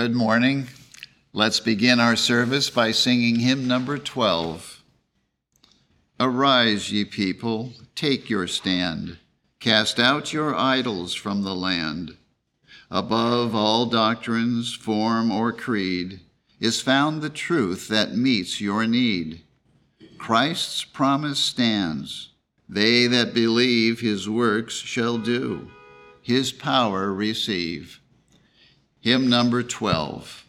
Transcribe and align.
Good 0.00 0.14
morning. 0.14 0.68
Let's 1.32 1.58
begin 1.58 1.98
our 1.98 2.14
service 2.14 2.70
by 2.70 2.92
singing 2.92 3.40
hymn 3.40 3.66
number 3.66 3.98
12. 3.98 4.84
Arise, 6.20 6.92
ye 6.92 7.04
people, 7.04 7.72
take 7.96 8.30
your 8.30 8.46
stand, 8.46 9.18
cast 9.58 9.98
out 9.98 10.32
your 10.32 10.54
idols 10.54 11.16
from 11.16 11.42
the 11.42 11.52
land. 11.52 12.16
Above 12.92 13.56
all 13.56 13.86
doctrines, 13.86 14.72
form, 14.72 15.32
or 15.32 15.52
creed, 15.52 16.20
is 16.60 16.80
found 16.80 17.20
the 17.20 17.28
truth 17.28 17.88
that 17.88 18.14
meets 18.14 18.60
your 18.60 18.86
need. 18.86 19.42
Christ's 20.16 20.84
promise 20.84 21.40
stands 21.40 22.28
they 22.68 23.08
that 23.08 23.34
believe 23.34 23.98
his 23.98 24.28
works 24.28 24.74
shall 24.74 25.18
do, 25.18 25.72
his 26.22 26.52
power 26.52 27.12
receive. 27.12 28.00
Hymn 29.08 29.30
number 29.30 29.62
12. 29.62 30.44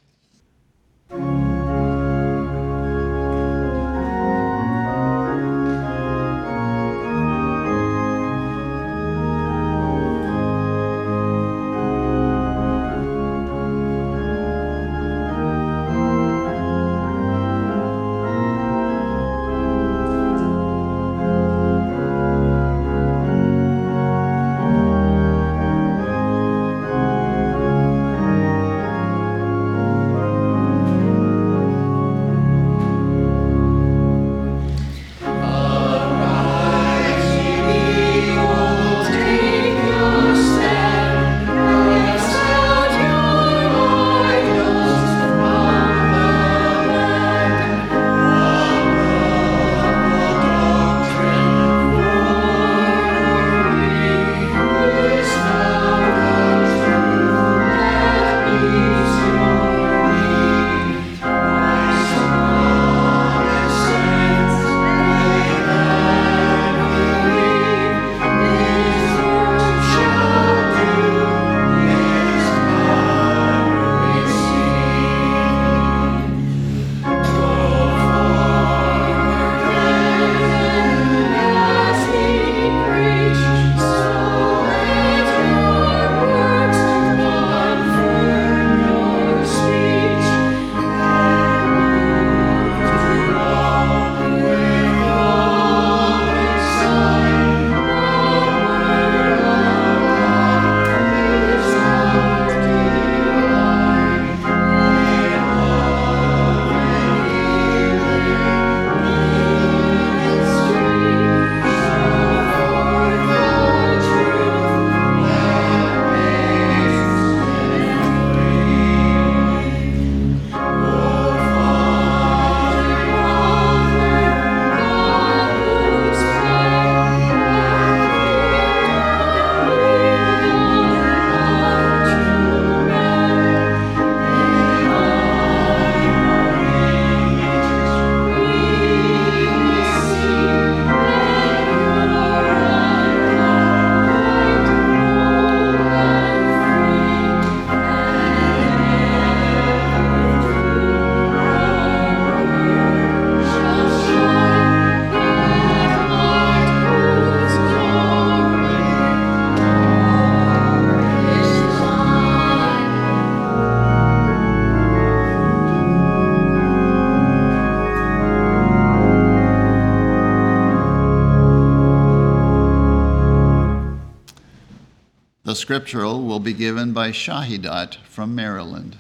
Scriptural 175.70 176.24
will 176.24 176.40
be 176.40 176.52
given 176.52 176.94
by 176.94 177.12
Shahidat 177.12 177.98
from 177.98 178.34
Maryland. 178.34 178.98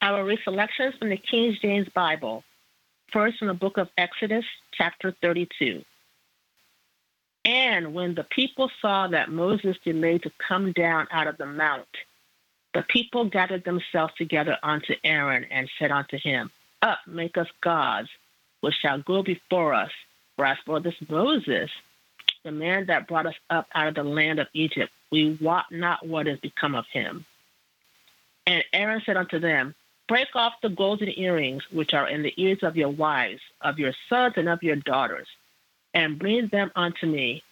Our 0.00 0.24
reselections 0.24 0.98
from 0.98 1.10
the 1.10 1.18
King 1.18 1.56
James 1.62 1.86
Bible. 1.94 2.42
First 3.12 3.38
from 3.38 3.46
the 3.46 3.54
book 3.54 3.78
of 3.78 3.86
Exodus, 3.96 4.44
chapter 4.72 5.14
32. 5.22 5.84
And 7.44 7.94
when 7.94 8.16
the 8.16 8.24
people 8.24 8.72
saw 8.80 9.06
that 9.06 9.30
Moses 9.30 9.76
delayed 9.84 10.24
to 10.24 10.32
come 10.48 10.72
down 10.72 11.06
out 11.12 11.28
of 11.28 11.38
the 11.38 11.46
mount, 11.46 11.86
the 12.74 12.84
people 12.88 13.26
gathered 13.26 13.62
themselves 13.62 14.14
together 14.18 14.58
unto 14.64 14.94
Aaron 15.04 15.44
and 15.44 15.70
said 15.78 15.92
unto 15.92 16.18
him, 16.18 16.50
Up, 16.82 16.98
make 17.06 17.38
us 17.38 17.46
gods, 17.62 18.08
which 18.62 18.74
shall 18.82 19.00
go 19.00 19.22
before 19.22 19.74
us. 19.74 19.92
For 20.34 20.44
as 20.44 20.58
for 20.66 20.80
this 20.80 20.96
Moses, 21.08 21.70
the 22.44 22.52
man 22.52 22.86
that 22.86 23.06
brought 23.06 23.26
us 23.26 23.34
up 23.50 23.66
out 23.74 23.88
of 23.88 23.94
the 23.94 24.04
land 24.04 24.38
of 24.38 24.48
Egypt. 24.52 24.92
We 25.10 25.38
wot 25.40 25.66
not 25.70 26.06
what 26.06 26.26
is 26.26 26.38
become 26.40 26.74
of 26.74 26.86
him. 26.86 27.24
And 28.46 28.64
Aaron 28.72 29.02
said 29.04 29.16
unto 29.16 29.38
them, 29.38 29.74
Break 30.08 30.28
off 30.34 30.54
the 30.62 30.68
golden 30.68 31.08
earrings 31.18 31.62
which 31.70 31.94
are 31.94 32.08
in 32.08 32.22
the 32.22 32.34
ears 32.36 32.62
of 32.62 32.76
your 32.76 32.88
wives, 32.88 33.40
of 33.60 33.78
your 33.78 33.94
sons, 34.08 34.34
and 34.36 34.48
of 34.48 34.62
your 34.62 34.76
daughters, 34.76 35.28
and 35.94 36.18
bring 36.18 36.48
them 36.48 36.70
unto 36.74 37.06
me. 37.06 37.42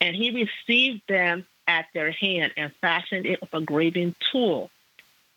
And 0.00 0.16
he 0.16 0.30
received 0.30 1.02
them 1.08 1.46
at 1.68 1.86
their 1.94 2.10
hand 2.10 2.52
and 2.56 2.72
fashioned 2.80 3.26
it 3.26 3.40
with 3.40 3.54
a 3.54 3.60
graving 3.60 4.16
tool. 4.32 4.70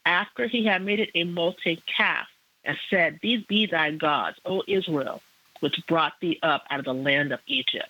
After 0.06 0.48
he 0.48 0.66
had 0.66 0.84
made 0.84 1.00
it 1.00 1.12
a 1.14 1.24
molten 1.24 1.78
calf, 1.86 2.28
and 2.66 2.78
said, 2.90 3.20
These 3.22 3.44
be 3.46 3.68
thy 3.68 3.92
gods, 3.92 4.38
O 4.46 4.64
Israel, 4.68 5.22
which 5.60 5.80
brought 5.88 6.14
thee 6.20 6.40
up 6.44 6.64
out 6.70 6.80
of 6.80 6.86
the 6.86 6.94
land 6.94 7.32
of 7.32 7.40
Egypt. 7.48 7.90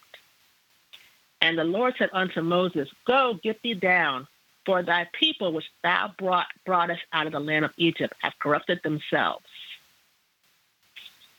And 1.42 1.58
the 1.58 1.64
Lord 1.64 1.96
said 1.98 2.10
unto 2.14 2.42
Moses, 2.42 2.90
Go, 3.06 3.40
get 3.44 3.62
thee 3.62 3.74
down, 3.74 4.28
for 4.66 4.82
thy 4.82 5.08
people 5.14 5.54
which 5.54 5.70
thou 5.84 6.14
brought 6.18 6.48
broughtest 6.66 7.02
out 7.14 7.28
of 7.28 7.34
the 7.34 7.40
land 7.40 7.66
of 7.66 7.72
Egypt 7.78 8.14
have 8.22 8.34
corrupted 8.40 8.82
themselves. 8.84 9.46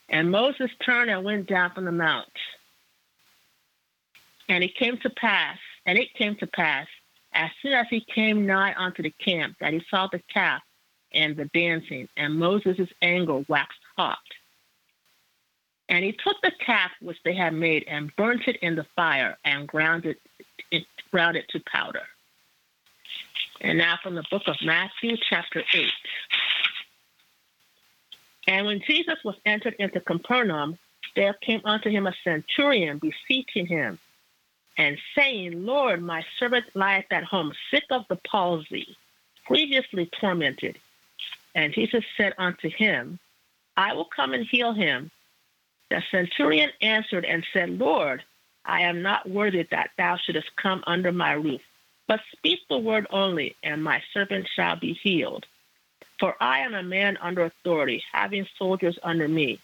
And 0.09 0.31
Moses 0.31 0.71
turned 0.85 1.11
and 1.11 1.25
went 1.25 1.49
down 1.49 1.73
from 1.73 1.85
the 1.85 1.93
mount. 1.93 2.29
And 4.49 4.63
it 4.63 4.77
came 4.77 4.99
to 4.99 5.11
pass, 5.11 5.59
and 5.85 5.99
it 5.99 6.15
came 6.15 6.37
to 6.37 6.47
pass, 6.47 6.87
as 7.33 7.51
soon 7.61 7.73
as 7.73 7.87
he 7.91 8.01
came 8.01 8.47
nigh 8.47 8.75
unto 8.77 9.03
the 9.03 9.11
camp, 9.11 9.57
that 9.61 9.73
he 9.73 9.83
saw 9.91 10.07
the 10.07 10.23
calf 10.33 10.63
and 11.13 11.37
the 11.37 11.47
dancing, 11.47 12.09
and 12.17 12.39
Moses' 12.39 12.89
anger 13.03 13.45
waxed 13.49 13.81
hot. 13.97 14.19
And 15.89 16.05
he 16.05 16.13
took 16.13 16.37
the 16.43 16.53
calf 16.65 16.91
which 17.01 17.19
they 17.25 17.35
had 17.35 17.55
made 17.55 17.85
and 17.89 18.15
burnt 18.17 18.49
it 18.49 18.57
in 18.57 18.75
the 18.75 18.87
fire 18.97 19.39
and 19.45 19.69
ground 19.69 20.05
it, 20.05 20.21
it, 20.71 20.85
ground 21.13 21.37
it 21.37 21.49
to 21.51 21.61
powder. 21.61 22.03
And 23.61 23.79
now 23.79 23.99
from 24.03 24.15
the 24.15 24.25
book 24.31 24.43
of 24.47 24.57
Matthew, 24.63 25.17
chapter 25.29 25.63
8. 25.73 25.85
And 28.49 28.67
when 28.67 28.81
Jesus 28.87 29.17
was 29.25 29.37
entered 29.45 29.75
into 29.79 30.01
Capernaum, 30.01 30.79
there 31.15 31.35
came 31.35 31.63
unto 31.65 31.91
him 31.91 32.07
a 32.07 32.15
centurion 32.23 32.99
beseeching 32.99 33.67
him, 33.67 33.99
and 34.77 34.99
saying, 35.17 35.65
Lord, 35.65 36.03
my 36.03 36.25
servant 36.39 36.67
lieth 36.75 37.07
at 37.11 37.25
home, 37.25 37.53
sick 37.71 37.85
of 37.91 38.05
the 38.09 38.17
palsy, 38.17 38.97
grievously 39.47 40.11
tormented. 40.21 40.79
And 41.55 41.73
Jesus 41.73 42.05
said 42.19 42.35
unto 42.37 42.69
him, 42.69 43.19
I 43.77 43.95
will 43.95 44.05
come 44.05 44.35
and 44.35 44.47
heal 44.47 44.75
him. 44.75 45.11
The 45.91 46.03
centurion 46.11 46.71
answered 46.81 47.25
and 47.25 47.47
said, 47.53 47.79
Lord, 47.79 48.25
I 48.65 48.83
am 48.83 49.03
not 49.03 49.29
worthy 49.29 49.63
that 49.71 49.91
thou 49.97 50.17
shouldest 50.17 50.57
come 50.57 50.83
under 50.87 51.13
my 51.13 51.33
roof, 51.33 51.63
but 52.09 52.21
speak 52.33 52.61
the 52.69 52.79
word 52.79 53.07
only, 53.11 53.55
and 53.63 53.83
my 53.83 54.03
servant 54.13 54.49
shall 54.55 54.77
be 54.77 54.95
healed. 54.95 55.47
For 56.19 56.35
I 56.41 56.61
am 56.61 56.75
a 56.75 56.83
man 56.83 57.19
under 57.21 57.45
authority, 57.45 58.03
having 58.13 58.47
soldiers 58.59 58.99
under 59.03 59.29
me. 59.29 59.61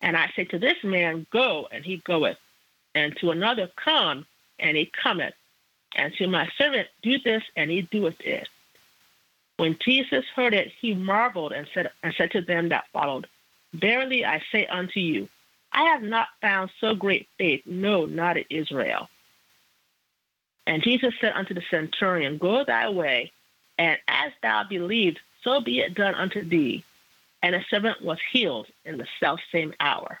And 0.00 0.16
I 0.16 0.30
say 0.36 0.44
to 0.44 0.58
this 0.58 0.82
man, 0.84 1.26
Go, 1.30 1.68
and 1.70 1.84
he 1.84 1.98
goeth, 1.98 2.36
and 2.94 3.16
to 3.18 3.30
another, 3.30 3.70
Come, 3.76 4.26
and 4.58 4.76
he 4.76 4.86
cometh, 4.86 5.34
and 5.94 6.12
to 6.14 6.26
my 6.26 6.48
servant, 6.58 6.88
Do 7.02 7.18
this, 7.18 7.42
and 7.56 7.70
he 7.70 7.82
doeth 7.82 8.20
it. 8.20 8.48
When 9.56 9.78
Jesus 9.78 10.24
heard 10.34 10.52
it, 10.52 10.72
he 10.80 10.94
marveled 10.94 11.52
and 11.52 11.66
said, 11.72 11.90
and 12.02 12.12
said 12.14 12.32
to 12.32 12.42
them 12.42 12.68
that 12.70 12.88
followed, 12.92 13.28
Verily 13.72 14.24
I 14.24 14.42
say 14.52 14.66
unto 14.66 15.00
you, 15.00 15.28
I 15.74 15.84
have 15.84 16.02
not 16.02 16.28
found 16.40 16.70
so 16.80 16.94
great 16.94 17.28
faith, 17.36 17.62
no, 17.66 18.06
not 18.06 18.36
in 18.36 18.44
Israel. 18.48 19.08
And 20.66 20.82
Jesus 20.82 21.12
said 21.20 21.32
unto 21.34 21.52
the 21.52 21.64
centurion, 21.68 22.38
Go 22.38 22.64
thy 22.64 22.88
way, 22.88 23.32
and 23.76 23.98
as 24.08 24.32
thou 24.42 24.64
believed, 24.64 25.18
so 25.42 25.60
be 25.60 25.80
it 25.80 25.94
done 25.94 26.14
unto 26.14 26.42
thee. 26.42 26.84
And 27.42 27.54
the 27.54 27.64
servant 27.68 28.02
was 28.02 28.18
healed 28.32 28.68
in 28.84 28.96
the 28.96 29.06
self 29.20 29.40
same 29.52 29.74
hour. 29.80 30.20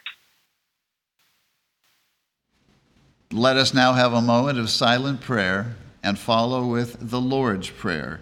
Let 3.32 3.56
us 3.56 3.72
now 3.72 3.94
have 3.94 4.12
a 4.12 4.20
moment 4.20 4.58
of 4.58 4.68
silent 4.68 5.20
prayer 5.20 5.76
and 6.02 6.18
follow 6.18 6.66
with 6.66 7.10
the 7.10 7.20
Lord's 7.20 7.70
Prayer 7.70 8.20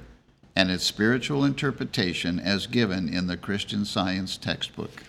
and 0.55 0.71
its 0.71 0.85
spiritual 0.85 1.45
interpretation 1.45 2.39
as 2.39 2.67
given 2.67 3.13
in 3.13 3.27
the 3.27 3.37
Christian 3.37 3.85
Science 3.85 4.37
textbook. 4.37 5.03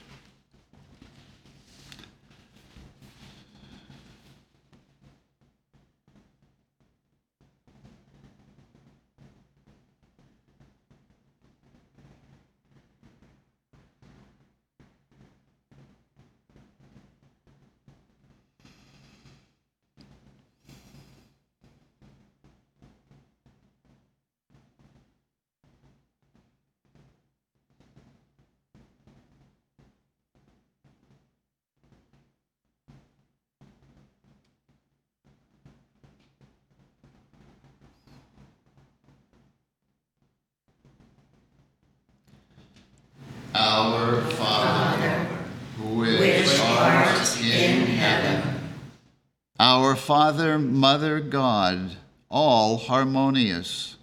Father, 50.24 50.58
Mother, 50.58 51.20
God, 51.20 51.98
all 52.30 52.78
harmonious. 52.78 53.98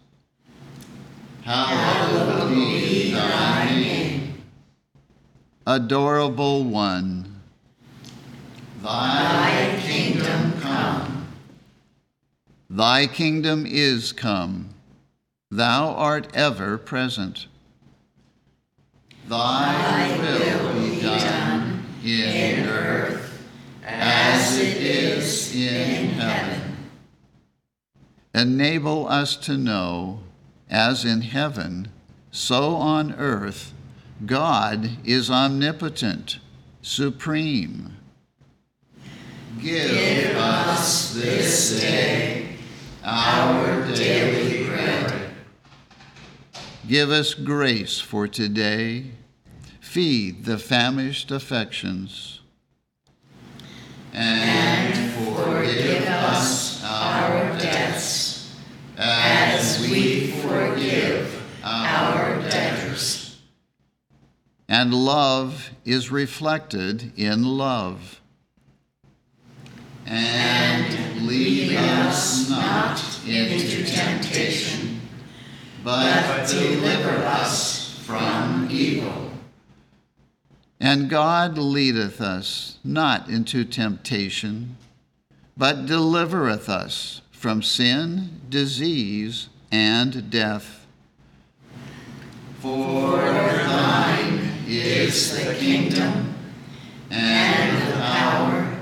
Hallowed 1.40 2.50
be 2.50 3.10
thy 3.10 3.70
name. 3.70 4.42
Adorable 5.66 6.64
One. 6.64 7.40
Thy 8.82 9.80
kingdom 9.80 10.60
come. 10.60 11.26
Thy 12.68 13.06
kingdom 13.06 13.64
is 13.66 14.12
come. 14.12 14.74
Thou 15.50 15.88
art 15.88 16.28
ever 16.34 16.76
present. 16.76 17.46
Thy 19.26 20.18
will 20.18 20.74
be 20.74 21.00
done 21.00 21.86
in 22.04 22.66
earth 22.66 23.09
as 24.12 24.58
it 24.58 24.76
is 24.78 25.54
in 25.54 26.10
heaven. 26.10 26.76
Enable 28.34 29.08
us 29.08 29.36
to 29.36 29.56
know, 29.56 30.20
as 30.68 31.04
in 31.04 31.22
heaven, 31.22 31.88
so 32.30 32.74
on 32.76 33.12
earth, 33.14 33.72
God 34.26 34.90
is 35.04 35.30
omnipotent, 35.30 36.38
supreme. 36.82 37.96
Give 39.60 40.36
us 40.36 41.14
this 41.14 41.80
day 41.80 42.56
our 43.04 43.86
daily 43.94 44.66
bread. 44.66 45.30
Give 46.86 47.10
us 47.10 47.34
grace 47.34 48.00
for 48.00 48.26
today 48.26 49.12
feed 49.90 50.44
the 50.44 50.56
famished 50.56 51.32
affections, 51.32 52.39
and 54.12 55.12
forgive 55.12 56.06
us 56.06 56.82
our 56.84 57.58
debts 57.58 58.54
as 58.96 59.80
we 59.80 60.32
forgive 60.32 61.42
our 61.64 62.40
debtors. 62.42 63.38
And 64.68 64.94
love 64.94 65.70
is 65.84 66.10
reflected 66.10 67.12
in 67.16 67.44
love. 67.44 68.20
And 70.06 71.26
lead 71.26 71.76
us 71.76 72.48
not 72.50 73.00
into 73.26 73.84
temptation, 73.84 75.00
but 75.84 76.48
deliver 76.48 77.10
us 77.24 77.98
from 78.04 78.68
evil. 78.70 79.29
And 80.82 81.10
God 81.10 81.58
leadeth 81.58 82.22
us 82.22 82.78
not 82.82 83.28
into 83.28 83.66
temptation, 83.66 84.78
but 85.54 85.84
delivereth 85.84 86.70
us 86.70 87.20
from 87.30 87.62
sin, 87.62 88.40
disease, 88.48 89.50
and 89.70 90.30
death. 90.30 90.86
For 92.60 93.18
thine 93.18 94.50
is 94.66 95.36
the 95.36 95.54
kingdom, 95.54 96.34
and 97.10 97.86
the 97.86 97.96
power, 97.96 98.80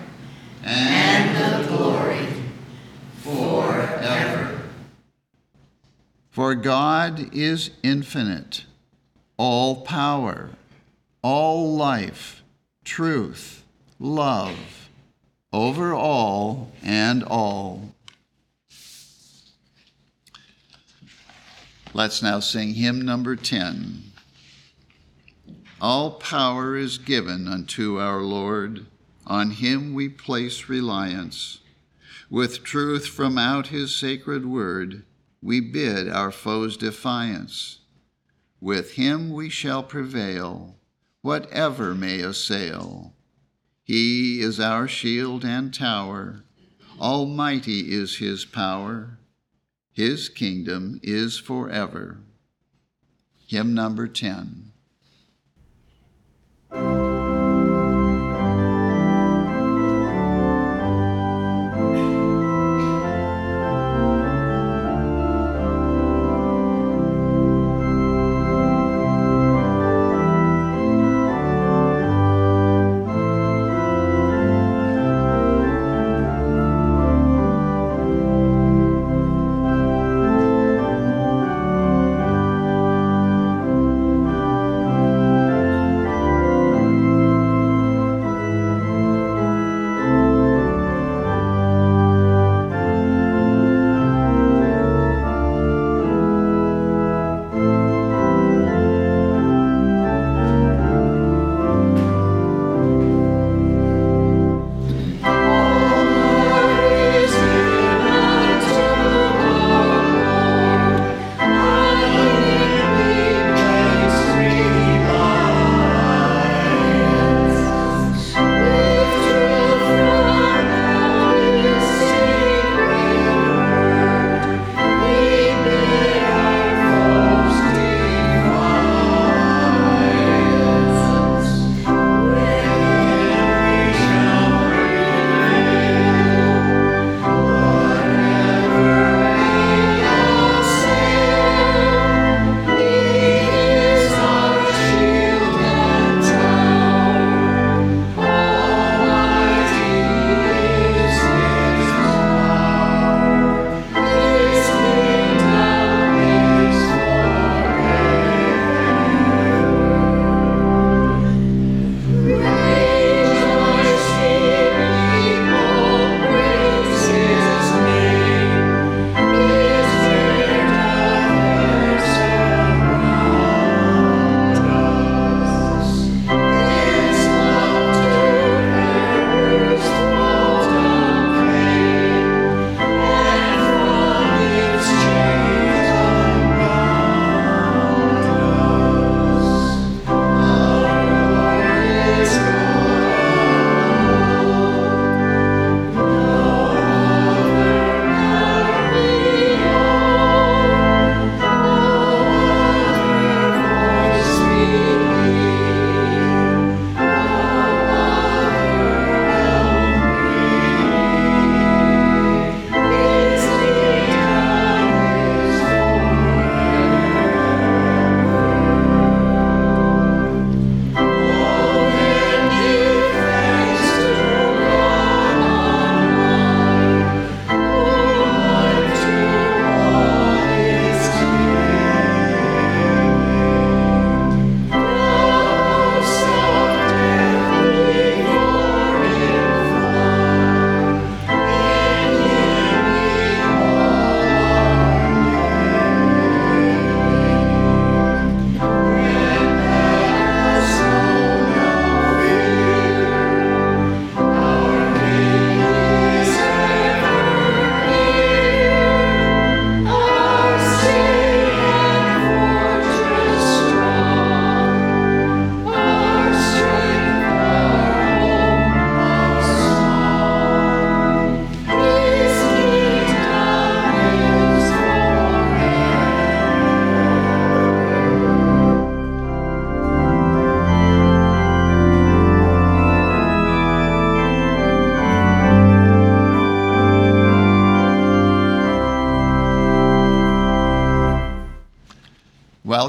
and 0.63 1.65
the 1.65 1.69
glory, 1.69 2.29
forever. 3.17 4.63
For 6.31 6.55
God 6.55 7.35
is 7.35 7.71
infinite, 7.83 8.67
all 9.37 9.83
power 9.83 10.51
all 11.23 11.75
life, 11.75 12.43
truth, 12.85 13.65
love, 13.99 14.89
over 15.53 15.93
all 15.93 16.71
and 16.83 17.25
all. 17.25 17.95
Let's 21.93 22.23
now 22.23 22.39
sing 22.39 22.75
hymn 22.75 23.03
number 23.03 23.35
10. 23.35 24.05
All 25.81 26.13
power 26.13 26.77
is 26.77 26.99
given 26.99 27.49
unto 27.49 27.99
our 27.99 28.21
Lord, 28.21 28.87
on 29.27 29.53
him 29.53 29.95
we 29.95 30.09
place 30.09 30.69
reliance. 30.69 31.61
With 32.31 32.63
truth 32.63 33.07
from 33.07 33.39
out 33.39 33.69
his 33.69 33.95
sacred 33.95 34.45
word, 34.45 35.05
we 35.43 35.61
bid 35.61 36.09
our 36.09 36.31
foes 36.31 36.77
defiance. 36.77 37.79
With 38.61 38.93
him 38.93 39.31
we 39.33 39.49
shall 39.49 39.83
prevail 39.83 40.78
whatever 41.29 41.95
may 41.95 42.21
assail. 42.21 43.13
He 43.85 44.41
is 44.41 44.59
our 44.59 44.89
shield 44.89 45.45
and 45.45 45.75
tower, 45.75 46.43
almighty 46.99 47.93
is 47.93 48.17
his 48.17 48.47
power, 48.47 49.19
his 49.93 50.31
kingdom 50.31 50.99
is 51.03 51.37
forever. 51.37 52.21
Hymn 53.47 53.75
number 53.75 54.09
10. 54.09 54.68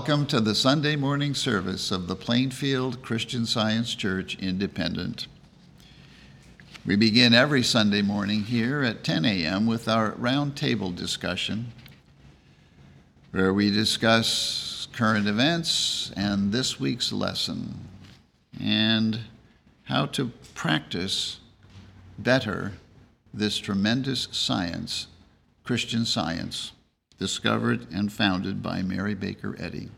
Welcome 0.09 0.25
to 0.29 0.39
the 0.39 0.55
Sunday 0.55 0.95
morning 0.95 1.35
service 1.35 1.91
of 1.91 2.07
the 2.07 2.15
Plainfield 2.15 3.03
Christian 3.03 3.45
Science 3.45 3.93
Church 3.93 4.35
Independent. 4.39 5.27
We 6.83 6.95
begin 6.95 7.35
every 7.35 7.61
Sunday 7.61 8.01
morning 8.01 8.41
here 8.45 8.81
at 8.81 9.03
10 9.03 9.23
a.m. 9.23 9.67
with 9.67 9.87
our 9.87 10.13
roundtable 10.13 10.95
discussion, 10.95 11.67
where 13.29 13.53
we 13.53 13.69
discuss 13.69 14.87
current 14.93 15.27
events 15.27 16.11
and 16.15 16.51
this 16.51 16.79
week's 16.79 17.11
lesson, 17.11 17.75
and 18.59 19.19
how 19.83 20.07
to 20.07 20.31
practice 20.55 21.37
better 22.17 22.73
this 23.31 23.59
tremendous 23.59 24.27
science, 24.31 25.05
Christian 25.63 26.03
science, 26.03 26.71
discovered 27.19 27.85
and 27.93 28.11
founded 28.11 28.63
by 28.63 28.81
Mary 28.81 29.13
Baker 29.13 29.55
Eddy. 29.59 29.89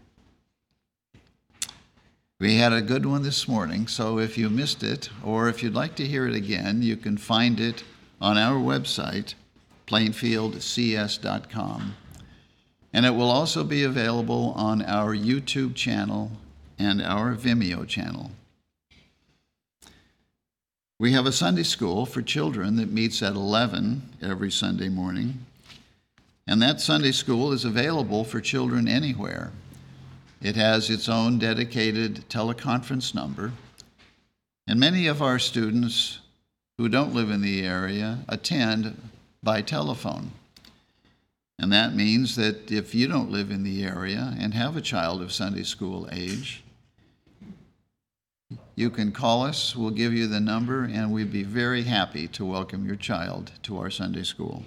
We 2.41 2.55
had 2.55 2.73
a 2.73 2.81
good 2.81 3.05
one 3.05 3.21
this 3.21 3.47
morning, 3.47 3.85
so 3.85 4.17
if 4.17 4.35
you 4.35 4.49
missed 4.49 4.81
it, 4.81 5.11
or 5.23 5.47
if 5.47 5.61
you'd 5.61 5.75
like 5.75 5.93
to 5.97 6.07
hear 6.07 6.25
it 6.25 6.33
again, 6.33 6.81
you 6.81 6.97
can 6.97 7.17
find 7.17 7.59
it 7.59 7.83
on 8.19 8.35
our 8.35 8.59
website, 8.59 9.35
plainfieldcs.com. 9.85 11.95
And 12.91 13.05
it 13.05 13.11
will 13.11 13.29
also 13.29 13.63
be 13.63 13.83
available 13.83 14.55
on 14.57 14.81
our 14.81 15.15
YouTube 15.15 15.75
channel 15.75 16.31
and 16.79 16.99
our 16.99 17.35
Vimeo 17.35 17.87
channel. 17.87 18.31
We 20.99 21.11
have 21.11 21.27
a 21.27 21.31
Sunday 21.31 21.61
school 21.61 22.07
for 22.07 22.23
children 22.23 22.75
that 22.77 22.91
meets 22.91 23.21
at 23.21 23.35
11 23.35 24.01
every 24.19 24.49
Sunday 24.49 24.89
morning. 24.89 25.45
And 26.47 26.59
that 26.63 26.81
Sunday 26.81 27.11
school 27.11 27.51
is 27.51 27.65
available 27.65 28.23
for 28.23 28.41
children 28.41 28.87
anywhere. 28.87 29.51
It 30.41 30.55
has 30.55 30.89
its 30.89 31.07
own 31.07 31.37
dedicated 31.37 32.27
teleconference 32.27 33.13
number. 33.13 33.51
And 34.67 34.79
many 34.79 35.05
of 35.05 35.21
our 35.21 35.37
students 35.37 36.19
who 36.77 36.89
don't 36.89 37.13
live 37.13 37.29
in 37.29 37.41
the 37.41 37.63
area 37.63 38.19
attend 38.27 39.09
by 39.43 39.61
telephone. 39.61 40.31
And 41.59 41.71
that 41.71 41.93
means 41.93 42.35
that 42.37 42.71
if 42.71 42.95
you 42.95 43.07
don't 43.07 43.29
live 43.29 43.51
in 43.51 43.63
the 43.63 43.83
area 43.83 44.35
and 44.39 44.55
have 44.55 44.75
a 44.75 44.81
child 44.81 45.21
of 45.21 45.31
Sunday 45.31 45.61
school 45.61 46.09
age, 46.11 46.63
you 48.75 48.89
can 48.89 49.11
call 49.11 49.43
us, 49.43 49.75
we'll 49.75 49.91
give 49.91 50.11
you 50.11 50.25
the 50.25 50.39
number, 50.39 50.85
and 50.85 51.11
we'd 51.11 51.31
be 51.31 51.43
very 51.43 51.83
happy 51.83 52.27
to 52.29 52.43
welcome 52.43 52.85
your 52.85 52.95
child 52.95 53.51
to 53.63 53.77
our 53.77 53.91
Sunday 53.91 54.23
school. 54.23 54.63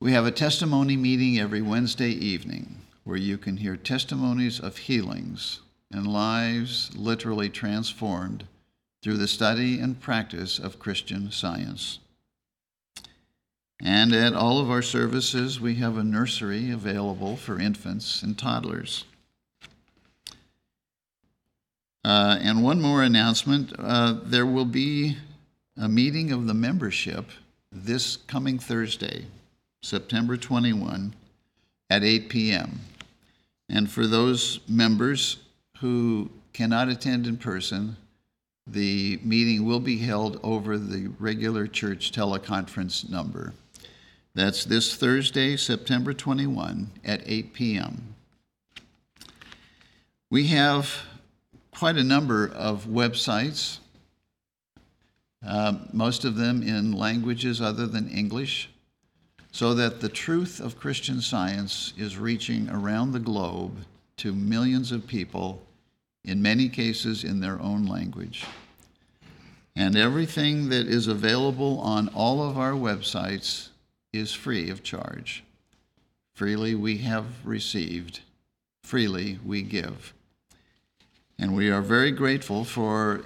We 0.00 0.12
have 0.12 0.26
a 0.26 0.30
testimony 0.30 0.96
meeting 0.96 1.40
every 1.40 1.60
Wednesday 1.60 2.10
evening 2.10 2.82
where 3.02 3.16
you 3.16 3.36
can 3.36 3.56
hear 3.56 3.76
testimonies 3.76 4.60
of 4.60 4.76
healings 4.76 5.58
and 5.90 6.06
lives 6.06 6.94
literally 6.94 7.48
transformed 7.48 8.44
through 9.02 9.16
the 9.16 9.26
study 9.26 9.80
and 9.80 10.00
practice 10.00 10.60
of 10.60 10.78
Christian 10.78 11.32
science. 11.32 11.98
And 13.82 14.12
at 14.12 14.34
all 14.34 14.60
of 14.60 14.70
our 14.70 14.82
services, 14.82 15.60
we 15.60 15.74
have 15.76 15.96
a 15.96 16.04
nursery 16.04 16.70
available 16.70 17.36
for 17.36 17.58
infants 17.58 18.22
and 18.22 18.38
toddlers. 18.38 19.04
Uh, 22.04 22.38
and 22.40 22.62
one 22.62 22.80
more 22.80 23.02
announcement 23.02 23.72
uh, 23.76 24.14
there 24.22 24.46
will 24.46 24.64
be 24.64 25.16
a 25.76 25.88
meeting 25.88 26.30
of 26.30 26.46
the 26.46 26.54
membership 26.54 27.30
this 27.72 28.16
coming 28.16 28.60
Thursday, 28.60 29.26
September 29.82 30.36
21, 30.36 31.14
at 31.90 32.04
8 32.04 32.28
p.m. 32.28 32.80
And 33.68 33.90
for 33.90 34.06
those 34.06 34.60
members 34.68 35.38
who 35.80 36.30
cannot 36.52 36.88
attend 36.88 37.26
in 37.26 37.36
person, 37.36 37.96
the 38.66 39.18
meeting 39.22 39.64
will 39.64 39.80
be 39.80 39.98
held 39.98 40.38
over 40.42 40.76
the 40.76 41.10
regular 41.18 41.66
church 41.66 42.12
teleconference 42.12 43.08
number. 43.08 43.54
That's 44.34 44.64
this 44.64 44.94
Thursday, 44.94 45.56
September 45.56 46.12
21 46.12 46.90
at 47.04 47.22
8 47.24 47.54
p.m. 47.54 48.14
We 50.30 50.48
have 50.48 51.02
quite 51.70 51.96
a 51.96 52.04
number 52.04 52.46
of 52.46 52.84
websites, 52.84 53.78
uh, 55.46 55.74
most 55.92 56.24
of 56.24 56.36
them 56.36 56.62
in 56.62 56.92
languages 56.92 57.60
other 57.60 57.86
than 57.86 58.08
English, 58.10 58.68
so 59.50 59.74
that 59.74 60.00
the 60.00 60.08
truth 60.08 60.60
of 60.60 60.78
Christian 60.78 61.20
science 61.20 61.92
is 61.96 62.18
reaching 62.18 62.68
around 62.70 63.12
the 63.12 63.18
globe 63.18 63.76
to 64.18 64.34
millions 64.34 64.92
of 64.92 65.06
people, 65.06 65.62
in 66.24 66.42
many 66.42 66.68
cases 66.68 67.24
in 67.24 67.40
their 67.40 67.60
own 67.60 67.86
language. 67.86 68.44
And 69.74 69.96
everything 69.96 70.68
that 70.70 70.86
is 70.86 71.06
available 71.06 71.78
on 71.80 72.08
all 72.08 72.42
of 72.42 72.58
our 72.58 72.72
websites 72.72 73.68
is 74.12 74.32
free 74.32 74.70
of 74.70 74.82
charge. 74.82 75.44
Freely 76.34 76.74
we 76.74 76.98
have 76.98 77.24
received, 77.44 78.20
freely 78.82 79.38
we 79.44 79.62
give. 79.62 80.14
And 81.38 81.54
we 81.54 81.70
are 81.70 81.82
very 81.82 82.10
grateful 82.10 82.64
for 82.64 83.22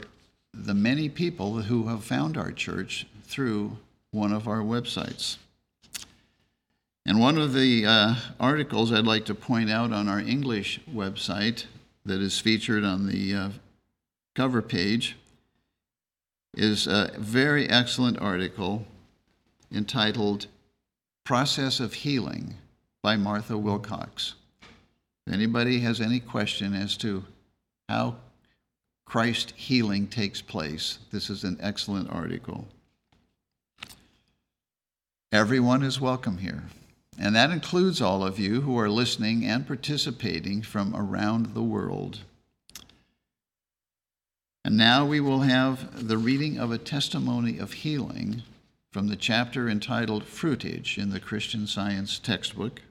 the 0.53 0.75
many 0.75 1.09
people 1.09 1.63
who 1.63 1.89
have 1.89 2.05
found 2.05 2.37
our 2.37 2.53
church 2.53 3.07
through 3.25 3.79
one 4.11 4.33
of 4.33 4.47
our 4.47 4.61
websites. 4.61 5.39
And 7.05 7.19
one 7.19 7.37
of 7.38 7.53
the 7.53 7.85
uh, 7.85 8.15
articles 8.38 8.93
I'd 8.93 9.05
like 9.05 9.25
to 9.27 9.35
point 9.35 9.71
out 9.71 9.93
on 9.93 10.09
our 10.09 10.21
English 10.21 10.81
website 10.91 11.67
that 12.05 12.21
is 12.21 12.38
featured 12.38 12.85
on 12.85 13.07
the 13.07 13.35
uh, 13.35 13.49
cover 14.35 14.62
page 14.62 15.17
is 16.55 16.87
a 16.87 17.12
very 17.19 17.69
excellent 17.69 18.19
article 18.21 18.87
entitled 19.73 20.47
Process 21.25 21.81
of 21.81 21.95
Healing 21.95 22.55
by 23.03 23.17
Martha 23.17 23.57
Wilcox. 23.57 24.35
If 25.27 25.33
anybody 25.33 25.81
has 25.81 26.01
any 26.01 26.21
question 26.21 26.75
as 26.75 26.97
to 26.99 27.25
how 27.88 28.17
Christ 29.05 29.53
healing 29.57 30.07
takes 30.07 30.41
place. 30.41 30.99
This 31.11 31.29
is 31.29 31.45
an 31.45 31.59
excellent 31.61 32.11
article. 32.11 32.67
Everyone 35.31 35.83
is 35.83 36.01
welcome 36.01 36.38
here, 36.38 36.62
and 37.18 37.35
that 37.37 37.51
includes 37.51 38.01
all 38.01 38.25
of 38.25 38.38
you 38.38 38.62
who 38.62 38.79
are 38.79 38.88
listening 38.88 39.44
and 39.44 39.66
participating 39.66 40.62
from 40.62 40.94
around 40.96 41.55
the 41.55 41.62
world. 41.62 42.20
And 44.64 44.77
now 44.77 45.05
we 45.05 45.20
will 45.20 45.40
have 45.40 46.09
the 46.09 46.18
reading 46.18 46.59
of 46.59 46.70
a 46.70 46.79
testimony 46.79 47.59
of 47.59 47.72
healing 47.72 48.42
from 48.90 49.09
the 49.09 49.16
chapter 49.16 49.68
entitled 49.68 50.25
Fruitage 50.25 50.98
in 50.98 51.11
the 51.11 51.20
Christian 51.20 51.66
Science 51.66 52.18
textbook 52.18 52.83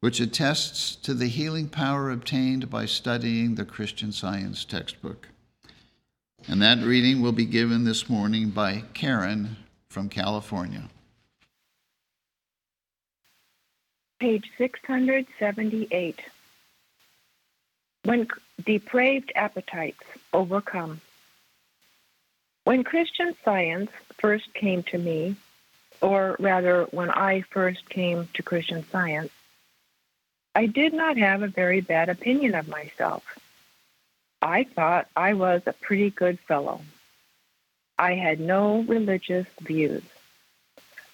which 0.00 0.18
attests 0.18 0.96
to 0.96 1.14
the 1.14 1.28
healing 1.28 1.68
power 1.68 2.10
obtained 2.10 2.70
by 2.70 2.86
studying 2.86 3.54
the 3.54 3.64
Christian 3.64 4.12
Science 4.12 4.64
textbook. 4.64 5.28
And 6.48 6.60
that 6.62 6.78
reading 6.78 7.20
will 7.20 7.32
be 7.32 7.44
given 7.44 7.84
this 7.84 8.08
morning 8.08 8.48
by 8.48 8.84
Karen 8.94 9.56
from 9.90 10.08
California. 10.08 10.88
Page 14.20 14.50
678. 14.58 16.20
When 18.04 18.28
depraved 18.62 19.32
appetites 19.34 20.04
overcome. 20.34 21.00
When 22.64 22.84
Christian 22.84 23.34
Science 23.42 23.90
first 24.18 24.52
came 24.52 24.82
to 24.84 24.98
me, 24.98 25.36
or 26.02 26.36
rather, 26.38 26.84
when 26.90 27.10
I 27.10 27.40
first 27.40 27.88
came 27.88 28.28
to 28.34 28.42
Christian 28.42 28.84
Science, 28.90 29.32
I 30.54 30.66
did 30.66 30.92
not 30.92 31.16
have 31.16 31.42
a 31.42 31.48
very 31.48 31.80
bad 31.80 32.10
opinion 32.10 32.54
of 32.54 32.68
myself. 32.68 33.38
I 34.42 34.64
thought 34.64 35.08
I 35.16 35.32
was 35.32 35.62
a 35.64 35.72
pretty 35.72 36.10
good 36.10 36.38
fellow. 36.40 36.82
I 37.98 38.16
had 38.16 38.38
no 38.38 38.82
religious 38.82 39.46
views. 39.62 40.02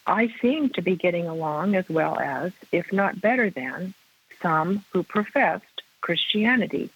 I 0.06 0.32
seemed 0.40 0.74
to 0.74 0.82
be 0.82 0.94
getting 0.94 1.26
along 1.26 1.74
as 1.74 1.88
well 1.88 2.18
as, 2.18 2.52
if 2.70 2.92
not 2.92 3.20
better 3.20 3.50
than, 3.50 3.94
some 4.40 4.84
who 4.92 5.02
professed 5.02 5.82
Christianity. 6.00 6.90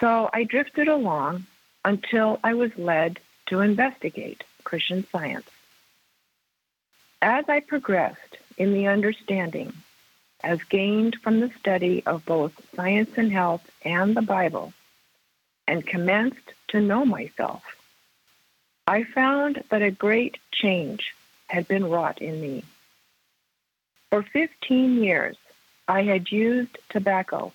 So 0.00 0.30
I 0.32 0.44
drifted 0.44 0.88
along 0.88 1.46
until 1.84 2.38
I 2.44 2.54
was 2.54 2.76
led 2.76 3.18
to 3.46 3.60
investigate 3.60 4.44
Christian 4.62 5.06
science. 5.10 5.48
As 7.22 7.48
I 7.48 7.60
progressed 7.60 8.36
in 8.56 8.72
the 8.72 8.86
understanding 8.86 9.72
as 10.44 10.62
gained 10.64 11.16
from 11.22 11.40
the 11.40 11.50
study 11.58 12.02
of 12.06 12.24
both 12.26 12.52
science 12.76 13.10
and 13.16 13.32
health 13.32 13.68
and 13.82 14.14
the 14.16 14.22
Bible, 14.22 14.72
and 15.66 15.86
commenced 15.86 16.52
to 16.68 16.80
know 16.80 17.04
myself, 17.04 17.64
I 18.86 19.02
found 19.02 19.64
that 19.70 19.82
a 19.82 19.90
great 19.90 20.38
change 20.52 21.14
had 21.48 21.68
been 21.68 21.88
wrought 21.88 22.20
in 22.20 22.40
me. 22.40 22.64
For 24.10 24.22
15 24.22 25.02
years, 25.02 25.36
I 25.88 26.02
had 26.02 26.30
used 26.30 26.78
tobacco, 26.88 27.52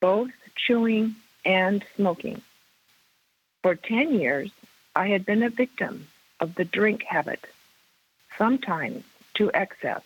both 0.00 0.30
chewing 0.56 1.16
and 1.44 1.84
smoking. 1.96 2.40
For 3.62 3.74
10 3.74 4.14
years, 4.14 4.50
I 4.94 5.08
had 5.08 5.24
been 5.24 5.42
a 5.42 5.50
victim 5.50 6.08
of 6.40 6.54
the 6.54 6.64
drink 6.64 7.02
habit, 7.02 7.44
sometimes 8.36 9.04
to 9.34 9.50
excess. 9.54 10.02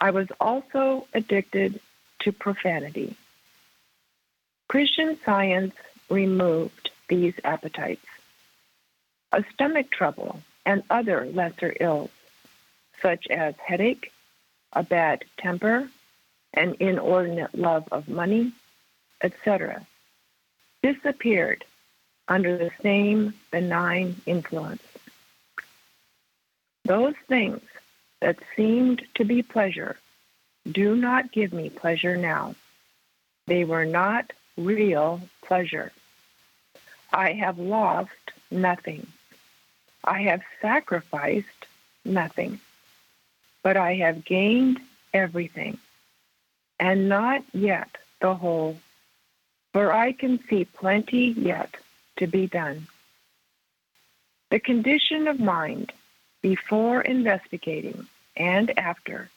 I 0.00 0.10
was 0.10 0.28
also 0.40 1.06
addicted 1.14 1.80
to 2.20 2.32
profanity. 2.32 3.16
Christian 4.68 5.18
science 5.24 5.74
removed 6.10 6.90
these 7.08 7.34
appetites. 7.42 8.06
A 9.32 9.44
stomach 9.52 9.90
trouble 9.90 10.40
and 10.68 10.82
other 10.90 11.24
lesser 11.32 11.74
ills, 11.80 12.10
such 13.00 13.26
as 13.28 13.54
headache, 13.56 14.12
a 14.74 14.82
bad 14.82 15.24
temper, 15.38 15.88
an 16.52 16.76
inordinate 16.78 17.54
love 17.54 17.88
of 17.90 18.06
money, 18.06 18.52
etc., 19.22 19.86
disappeared 20.82 21.64
under 22.28 22.58
the 22.58 22.70
same 22.82 23.32
benign 23.50 24.14
influence. 24.26 24.82
Those 26.84 27.14
things 27.28 27.62
that 28.20 28.36
seemed 28.54 29.02
to 29.14 29.24
be 29.24 29.42
pleasure 29.42 29.96
do 30.70 30.94
not 30.94 31.32
give 31.32 31.54
me 31.54 31.70
pleasure 31.70 32.16
now. 32.18 32.54
They 33.46 33.64
were 33.64 33.86
not 33.86 34.34
real 34.58 35.22
pleasure. 35.40 35.92
I 37.10 37.32
have 37.32 37.58
lost 37.58 38.10
nothing. 38.50 39.06
I 40.04 40.22
have 40.22 40.42
sacrificed 40.60 41.66
nothing. 42.04 42.60
But 43.62 43.76
I 43.76 43.94
have 43.96 44.24
gained 44.24 44.80
everything, 45.12 45.78
and 46.78 47.08
not 47.08 47.42
yet 47.52 47.90
the 48.20 48.34
whole. 48.34 48.78
For 49.72 49.92
I 49.92 50.12
can 50.12 50.42
see 50.48 50.64
plenty 50.64 51.26
yet 51.26 51.76
to 52.16 52.26
be 52.26 52.46
done. 52.46 52.86
The 54.50 54.60
condition 54.60 55.28
of 55.28 55.38
mind 55.38 55.92
before 56.40 57.02
investigating 57.02 58.06
and 58.36 58.78
after 58.78 59.28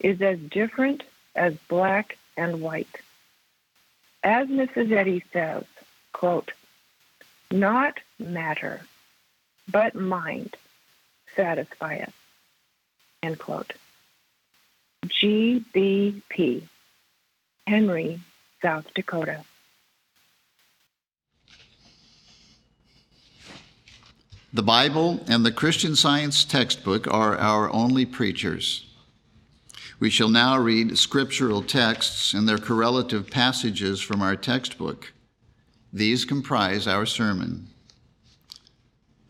is 0.00 0.20
as 0.20 0.38
different 0.38 1.02
as 1.34 1.54
black 1.68 2.18
and 2.36 2.60
white. 2.60 3.00
As 4.22 4.48
Mrs. 4.48 4.90
Eddy 4.92 5.22
says, 5.32 5.64
quote, 6.12 6.52
not 7.50 8.00
matter, 8.18 8.82
but 9.70 9.94
mind 9.94 10.56
satisfieth, 11.36 12.14
end 13.22 13.38
quote. 13.38 13.72
GBP, 15.06 16.62
Henry, 17.66 18.20
South 18.62 18.86
Dakota. 18.94 19.44
The 24.54 24.62
Bible 24.62 25.20
and 25.26 25.44
the 25.44 25.50
Christian 25.50 25.96
Science 25.96 26.44
textbook 26.44 27.12
are 27.12 27.36
our 27.36 27.72
only 27.72 28.06
preachers. 28.06 28.86
We 29.98 30.10
shall 30.10 30.28
now 30.28 30.58
read 30.58 30.96
scriptural 30.96 31.60
texts 31.60 32.34
and 32.34 32.48
their 32.48 32.58
correlative 32.58 33.30
passages 33.30 34.00
from 34.00 34.22
our 34.22 34.36
textbook. 34.36 35.12
These 35.92 36.24
comprise 36.24 36.86
our 36.86 37.04
sermon. 37.04 37.68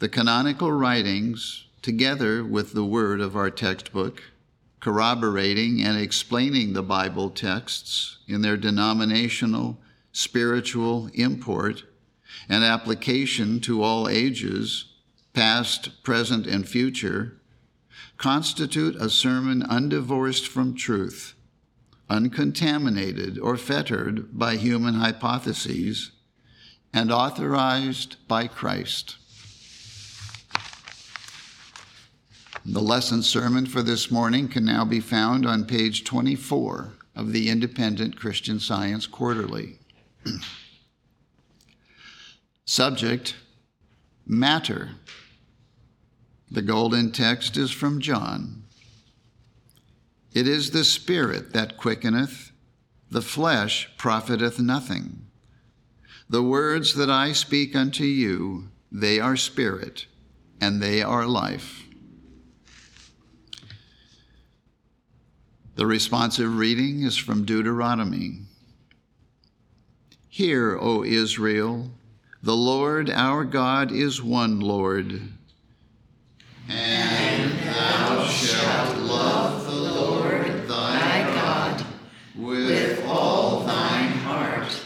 The 0.05 0.11
canonical 0.11 0.71
writings, 0.71 1.65
together 1.81 2.45
with 2.45 2.75
the 2.75 2.85
word 2.85 3.23
of 3.23 3.35
our 3.37 3.51
textbook, 3.51 4.23
corroborating 4.79 5.81
and 5.81 5.99
explaining 5.99 6.75
the 6.75 6.83
Bible 6.83 7.31
texts 7.31 8.19
in 8.29 8.43
their 8.43 8.59
denominational, 8.59 9.79
spiritual 10.13 11.09
import 11.15 11.85
and 12.51 12.63
application 12.63 13.61
to 13.61 13.83
all 13.83 14.07
ages, 14.07 14.93
past, 15.33 16.03
present, 16.03 16.47
and 16.47 16.69
future, 16.69 17.41
constitute 18.19 18.97
a 18.97 19.09
sermon 19.09 19.63
undivorced 19.63 20.47
from 20.47 20.75
truth, 20.75 21.33
uncontaminated 22.11 23.39
or 23.39 23.57
fettered 23.57 24.39
by 24.39 24.57
human 24.57 24.97
hypotheses, 24.97 26.11
and 26.93 27.11
authorized 27.11 28.17
by 28.29 28.47
Christ. 28.47 29.17
The 32.67 32.81
lesson 32.81 33.23
sermon 33.23 33.67
for 33.67 33.83
this 33.83 34.11
morning 34.11 34.49
can 34.49 34.65
now 34.65 34.87
be 34.87 35.01
found 35.01 35.45
on 35.45 35.67
page 35.67 36.03
24 36.03 36.95
of 37.15 37.33
the 37.33 37.51
Independent 37.51 38.17
Christian 38.17 38.59
Science 38.59 39.07
Quarterly. 39.07 39.81
Subject 42.65 43.37
Matter. 44.27 44.93
The 46.51 46.63
golden 46.63 47.13
text 47.13 47.59
is 47.59 47.71
from 47.71 48.01
John. 48.01 48.65
It 50.33 50.49
is 50.49 50.71
the 50.71 50.85
Spirit 50.85 51.53
that 51.53 51.77
quickeneth, 51.77 52.51
the 53.11 53.21
flesh 53.21 53.91
profiteth 53.99 54.59
nothing. 54.59 55.27
The 56.31 56.43
words 56.43 56.95
that 56.95 57.11
I 57.11 57.33
speak 57.33 57.77
unto 57.77 58.05
you, 58.05 58.71
they 58.91 59.21
are 59.21 59.37
spirit, 59.37 60.07
and 60.63 60.81
they 60.81 61.03
are 61.03 61.27
life. 61.27 61.84
The 65.77 65.87
responsive 65.87 66.57
reading 66.57 67.03
is 67.03 67.17
from 67.17 67.45
Deuteronomy. 67.45 68.43
Hear, 70.29 70.79
O 70.81 71.03
Israel, 71.03 71.91
the 72.41 72.55
Lord 72.55 73.11
our 73.11 73.43
God 73.45 73.91
is 73.91 74.23
one 74.23 74.61
Lord. 74.61 75.21
And 76.69 77.53
thou 77.59 78.25
shalt 78.29 78.99
love 78.99 79.65
the 79.65 79.75
Lord 79.75 80.69
thy 80.69 81.35
God 81.35 81.85
with 82.37 83.05
all 83.05 83.65
thine 83.65 84.13
heart, 84.19 84.81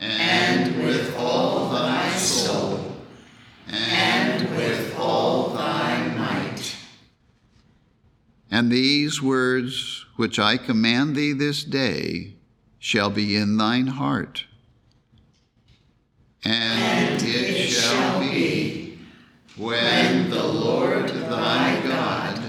and 0.00 0.84
with 0.84 1.16
all 1.16 1.70
thy 1.70 2.10
soul, 2.16 2.96
and 3.68 4.50
with 4.56 4.98
all 4.98 5.50
thy 5.50 6.08
might. 6.16 6.74
And 8.50 8.72
these 8.72 9.22
words 9.22 9.97
which 10.18 10.36
I 10.36 10.56
command 10.56 11.14
thee 11.14 11.32
this 11.32 11.62
day 11.62 12.34
shall 12.80 13.08
be 13.08 13.36
in 13.36 13.56
thine 13.56 13.86
heart. 13.86 14.46
And 16.44 17.22
it 17.22 17.68
shall 17.68 18.18
be 18.18 18.98
when 19.56 20.28
the 20.28 20.42
Lord 20.42 21.08
thy 21.08 21.80
God 21.86 22.42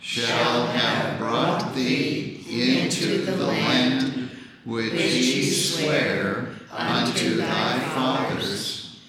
shall 0.00 0.66
have 0.66 1.16
brought 1.20 1.72
thee 1.76 2.44
into 2.48 3.24
the 3.24 3.36
land 3.36 4.28
which 4.64 5.00
he 5.00 5.48
sware 5.48 6.48
unto 6.72 7.36
thy 7.36 7.78
fathers, 7.90 9.00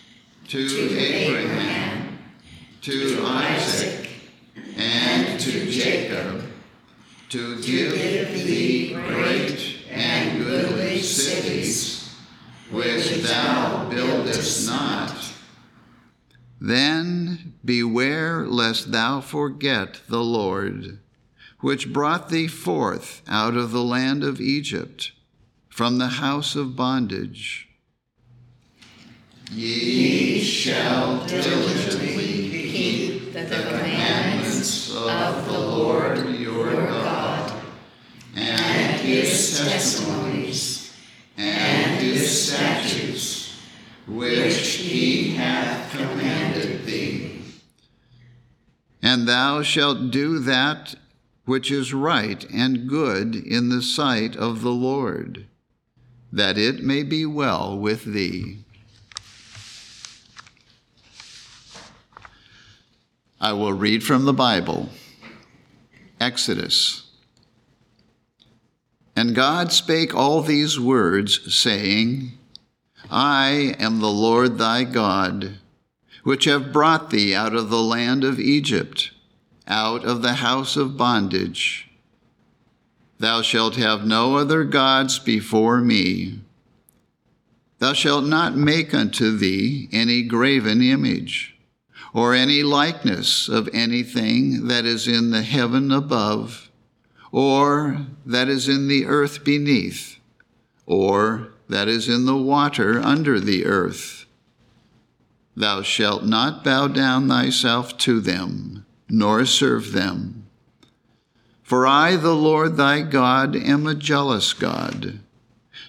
to 0.50 1.00
Abraham, 1.00 2.20
to 2.82 3.24
Isaac, 3.26 4.08
and 4.78 5.40
to 5.40 5.72
Jacob, 5.72 6.43
to 7.34 7.60
give 7.64 7.96
thee 8.46 8.94
great 8.94 9.78
and 9.90 10.46
goodly 10.46 11.02
cities, 11.02 12.16
which 12.70 13.10
thou 13.24 13.90
buildest 13.90 14.70
not. 14.70 15.34
Then 16.62 17.56
beware 17.66 18.46
lest 18.46 18.92
thou 18.92 19.20
forget 19.20 20.02
the 20.08 20.24
Lord, 20.24 21.00
which 21.60 21.92
brought 21.92 22.30
thee 22.30 22.48
forth 22.48 23.24
out 23.28 23.56
of 23.56 23.72
the 23.72 23.84
land 23.84 24.24
of 24.24 24.40
Egypt, 24.40 25.12
from 25.70 25.98
the 25.98 26.20
house 26.22 26.56
of 26.56 26.76
bondage. 26.76 27.68
Ye 29.52 30.40
shall 30.40 31.26
diligently 31.26 32.70
keep 32.70 33.34
the 33.34 33.46
commandments 33.48 34.96
of 34.96 35.48
the 35.48 35.60
Lord 35.60 36.23
and 38.36 39.02
his 39.02 39.60
testimonies, 39.60 40.94
and 41.38 42.00
his 42.00 42.48
statutes, 42.48 43.60
which 44.08 44.58
he 44.76 45.32
hath 45.36 45.92
commanded 45.92 46.86
thee. 46.86 47.42
And 49.02 49.28
thou 49.28 49.62
shalt 49.62 50.12
do 50.12 50.40
that 50.40 50.96
which 51.46 51.70
is 51.70 51.94
right 51.94 52.46
and 52.52 52.88
good 52.88 53.36
in 53.36 53.70
the 53.70 53.82
sight 53.82 54.36
of 54.36 54.62
the 54.62 54.72
Lord, 54.72 55.46
that 56.32 56.58
it 56.58 56.84
may 56.84 57.04
be 57.04 57.26
well 57.26 57.78
with 57.78 58.06
thee. 58.06 58.60
I 63.42 63.52
will 63.52 63.74
read 63.74 64.04
from 64.04 64.24
the 64.24 64.34
Bible 64.34 64.88
Exodus. 66.20 67.03
And 69.16 69.36
God 69.36 69.72
spake 69.72 70.16
all 70.16 70.42
these 70.42 70.80
words, 70.80 71.54
saying, 71.54 72.32
I 73.12 73.76
am 73.80 74.00
the 74.00 74.10
Lord 74.10 74.58
thy 74.58 74.84
God, 74.84 75.60
which 76.24 76.46
have 76.46 76.74
brought 76.74 77.10
thee 77.10 77.36
out 77.36 77.54
of 77.54 77.70
the 77.70 77.82
land 77.82 78.24
of 78.24 78.40
Egypt, 78.40 79.12
out 79.68 80.04
of 80.04 80.22
the 80.22 80.34
house 80.34 80.76
of 80.76 80.98
bondage. 80.98 81.90
Thou 83.20 83.42
shalt 83.42 83.76
have 83.76 84.06
no 84.06 84.38
other 84.38 84.64
gods 84.64 85.20
before 85.20 85.80
me. 85.80 86.40
Thou 87.80 87.94
shalt 87.94 88.26
not 88.26 88.56
make 88.56 88.94
unto 88.94 89.38
thee 89.38 89.90
any 89.92 90.24
graven 90.24 90.82
image, 90.82 91.56
or 92.14 92.34
any 92.34 92.64
likeness 92.64 93.48
of 93.48 93.70
anything 93.74 94.68
that 94.68 94.86
is 94.86 95.08
in 95.08 95.30
the 95.30 95.44
heaven 95.44 95.92
above, 95.92 96.72
or 97.34 98.06
that 98.24 98.48
is 98.48 98.70
in 98.70 98.88
the 98.88 99.08
earth 99.08 99.44
beneath, 99.44 100.20
or 100.86 101.50
that 101.68 101.88
is 101.88 102.08
in 102.08 102.26
the 102.26 102.38
water 102.38 103.00
under 103.00 103.40
the 103.40 103.66
earth. 103.66 104.26
Thou 105.56 105.82
shalt 105.82 106.24
not 106.24 106.64
bow 106.64 106.88
down 106.88 107.28
thyself 107.28 107.98
to 108.00 108.20
them, 108.20 108.86
nor 109.10 109.46
serve 109.46 109.94
them. 109.94 110.46
For 111.64 111.88
I, 111.88 112.18
the 112.18 112.36
Lord 112.36 112.78
thy 112.78 113.02
God, 113.02 113.56
am 113.56 113.88
a 113.88 113.96
jealous 113.96 114.54
God, 114.54 115.20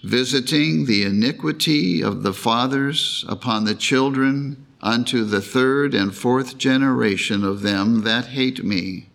visiting 0.03 0.87
the 0.87 1.05
iniquity 1.05 2.03
of 2.03 2.23
the 2.23 2.33
fathers 2.33 3.23
upon 3.29 3.65
the 3.65 3.75
children 3.75 4.65
unto 4.81 5.25
the 5.25 5.43
third 5.43 5.95
and 5.95 6.15
fourth 6.15 6.57
generation 6.57 7.45
of 7.45 7.61
them 7.61 8.03
that 8.03 8.29
hate 8.29 8.65
me, 8.65 9.09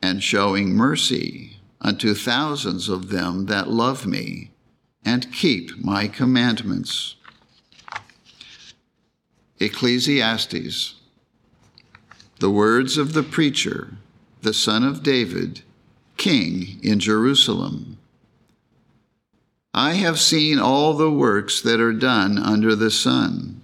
and 0.00 0.22
showing 0.22 0.74
mercy 0.74 1.58
unto 1.80 2.14
thousands 2.14 2.88
of 2.88 3.08
them 3.08 3.46
that 3.46 3.68
love 3.68 4.06
me 4.06 4.50
and 5.04 5.32
keep 5.32 5.82
my 5.82 6.08
commandments. 6.08 7.14
Ecclesiastes, 9.60 10.94
the 12.40 12.50
words 12.50 12.96
of 12.96 13.12
the 13.12 13.22
preacher, 13.22 13.96
the 14.42 14.54
son 14.54 14.84
of 14.84 15.02
David, 15.02 15.62
king 16.16 16.78
in 16.82 17.00
Jerusalem. 17.00 17.98
I 19.74 19.94
have 19.94 20.18
seen 20.18 20.58
all 20.58 20.94
the 20.94 21.10
works 21.10 21.60
that 21.62 21.80
are 21.80 21.92
done 21.92 22.38
under 22.38 22.74
the 22.74 22.90
sun, 22.90 23.62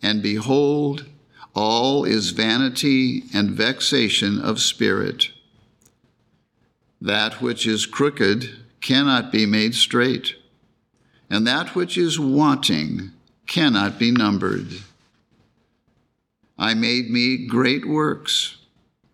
and 0.00 0.22
behold, 0.22 1.06
all 1.54 2.04
is 2.04 2.30
vanity 2.30 3.24
and 3.34 3.50
vexation 3.50 4.40
of 4.40 4.60
spirit. 4.60 5.30
That 7.00 7.42
which 7.42 7.66
is 7.66 7.84
crooked 7.84 8.48
cannot 8.80 9.30
be 9.30 9.44
made 9.44 9.74
straight, 9.74 10.36
and 11.28 11.46
that 11.46 11.74
which 11.74 11.98
is 11.98 12.18
wanting 12.18 13.10
cannot 13.46 13.98
be 13.98 14.10
numbered. 14.10 14.68
I 16.58 16.74
made 16.74 17.10
me 17.10 17.46
great 17.46 17.86
works. 17.86 18.58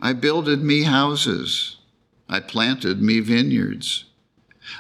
I 0.01 0.12
builded 0.12 0.62
me 0.62 0.83
houses. 0.83 1.77
I 2.29 2.40
planted 2.40 3.01
me 3.01 3.20
vineyards. 3.20 4.05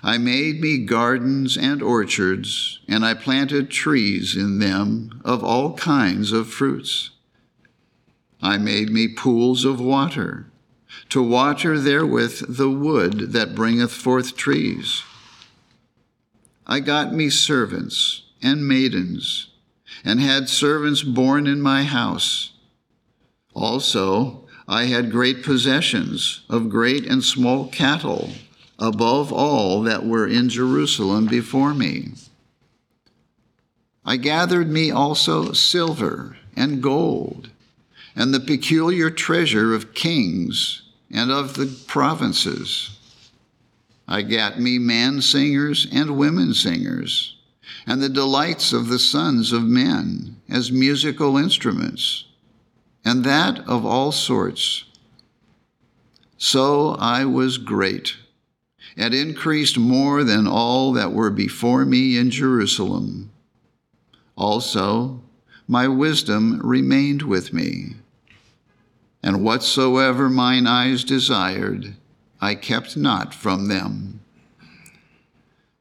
I 0.02 0.18
made 0.18 0.60
me 0.60 0.78
gardens 0.84 1.56
and 1.56 1.82
orchards, 1.82 2.80
and 2.86 3.04
I 3.04 3.14
planted 3.14 3.70
trees 3.70 4.36
in 4.36 4.58
them 4.58 5.22
of 5.24 5.42
all 5.42 5.74
kinds 5.76 6.30
of 6.30 6.48
fruits. 6.48 7.10
I 8.40 8.58
made 8.58 8.90
me 8.90 9.08
pools 9.08 9.64
of 9.64 9.80
water, 9.80 10.46
to 11.08 11.22
water 11.22 11.78
therewith 11.78 12.56
the 12.56 12.70
wood 12.70 13.32
that 13.32 13.54
bringeth 13.54 13.92
forth 13.92 14.36
trees. 14.36 15.02
I 16.66 16.80
got 16.80 17.14
me 17.14 17.30
servants 17.30 18.22
and 18.42 18.68
maidens, 18.68 19.48
and 20.04 20.20
had 20.20 20.48
servants 20.48 21.02
born 21.02 21.46
in 21.46 21.60
my 21.60 21.84
house. 21.84 22.52
Also, 23.54 24.46
I 24.68 24.84
had 24.84 25.10
great 25.10 25.42
possessions 25.42 26.42
of 26.48 26.68
great 26.68 27.06
and 27.06 27.24
small 27.24 27.68
cattle, 27.68 28.30
above 28.78 29.32
all 29.32 29.82
that 29.82 30.06
were 30.06 30.26
in 30.26 30.48
Jerusalem 30.48 31.26
before 31.26 31.74
me. 31.74 32.12
I 34.04 34.16
gathered 34.16 34.70
me 34.70 34.90
also 34.90 35.52
silver 35.52 36.36
and 36.54 36.82
gold, 36.82 37.50
and 38.18 38.34
the 38.34 38.40
peculiar 38.40 39.08
treasure 39.08 39.72
of 39.72 39.94
kings 39.94 40.82
and 41.10 41.30
of 41.30 41.54
the 41.54 41.66
provinces. 41.86 42.98
I 44.06 44.22
gat 44.22 44.60
me 44.60 44.78
man 44.78 45.22
singers 45.22 45.86
and 45.90 46.18
women 46.18 46.52
singers, 46.52 47.36
and 47.86 48.02
the 48.02 48.08
delights 48.10 48.74
of 48.74 48.88
the 48.88 48.98
sons 48.98 49.52
of 49.52 49.62
men 49.62 50.36
as 50.50 50.70
musical 50.70 51.38
instruments 51.38 52.24
and 53.04 53.24
that 53.24 53.66
of 53.68 53.86
all 53.86 54.12
sorts. 54.12 54.84
So 56.36 56.96
I 56.98 57.24
was 57.24 57.56
great, 57.56 58.16
and 58.96 59.14
increased 59.14 59.78
more 59.78 60.24
than 60.24 60.46
all 60.46 60.92
that 60.92 61.12
were 61.12 61.30
before 61.30 61.86
me 61.86 62.18
in 62.18 62.30
Jerusalem. 62.30 63.30
Also, 64.36 65.22
my 65.66 65.88
wisdom 65.88 66.60
remained 66.62 67.22
with 67.22 67.52
me, 67.52 67.96
and 69.22 69.42
whatsoever 69.42 70.28
mine 70.28 70.66
eyes 70.66 71.04
desired, 71.04 71.94
I 72.40 72.54
kept 72.54 72.96
not 72.96 73.34
from 73.34 73.68
them. 73.68 74.20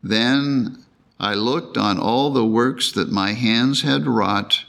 Then 0.02 0.86
I 1.20 1.34
looked 1.34 1.78
on 1.78 2.00
all 2.00 2.32
the 2.32 2.46
works 2.46 2.92
that 2.92 3.12
my 3.12 3.34
hands 3.34 3.82
had 3.82 4.08
wrought 4.08 4.66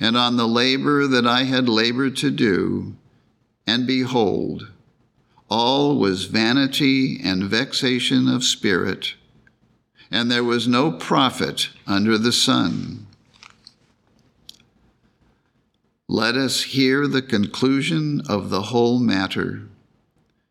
and 0.00 0.16
on 0.16 0.36
the 0.36 0.48
labor 0.48 1.06
that 1.06 1.26
I 1.26 1.44
had 1.44 1.68
labored 1.68 2.16
to 2.18 2.30
do, 2.30 2.94
and 3.66 3.86
behold, 3.86 4.70
all 5.48 5.98
was 5.98 6.24
vanity 6.24 7.20
and 7.22 7.44
vexation 7.44 8.28
of 8.28 8.44
spirit, 8.44 9.14
and 10.10 10.30
there 10.30 10.44
was 10.44 10.66
no 10.66 10.90
profit 10.90 11.68
under 11.86 12.16
the 12.16 12.32
sun. 12.32 13.06
Let 16.12 16.34
us 16.34 16.62
hear 16.62 17.06
the 17.06 17.22
conclusion 17.22 18.20
of 18.28 18.50
the 18.50 18.62
whole 18.62 18.98
matter. 18.98 19.68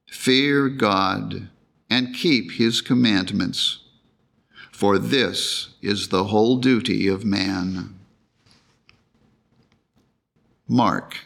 Fear 0.07 0.69
God 0.69 1.49
and 1.89 2.15
keep 2.15 2.53
his 2.53 2.79
commandments, 2.79 3.83
for 4.71 4.97
this 4.97 5.75
is 5.81 6.07
the 6.07 6.23
whole 6.23 6.55
duty 6.55 7.09
of 7.09 7.25
man. 7.25 7.99
Mark. 10.65 11.25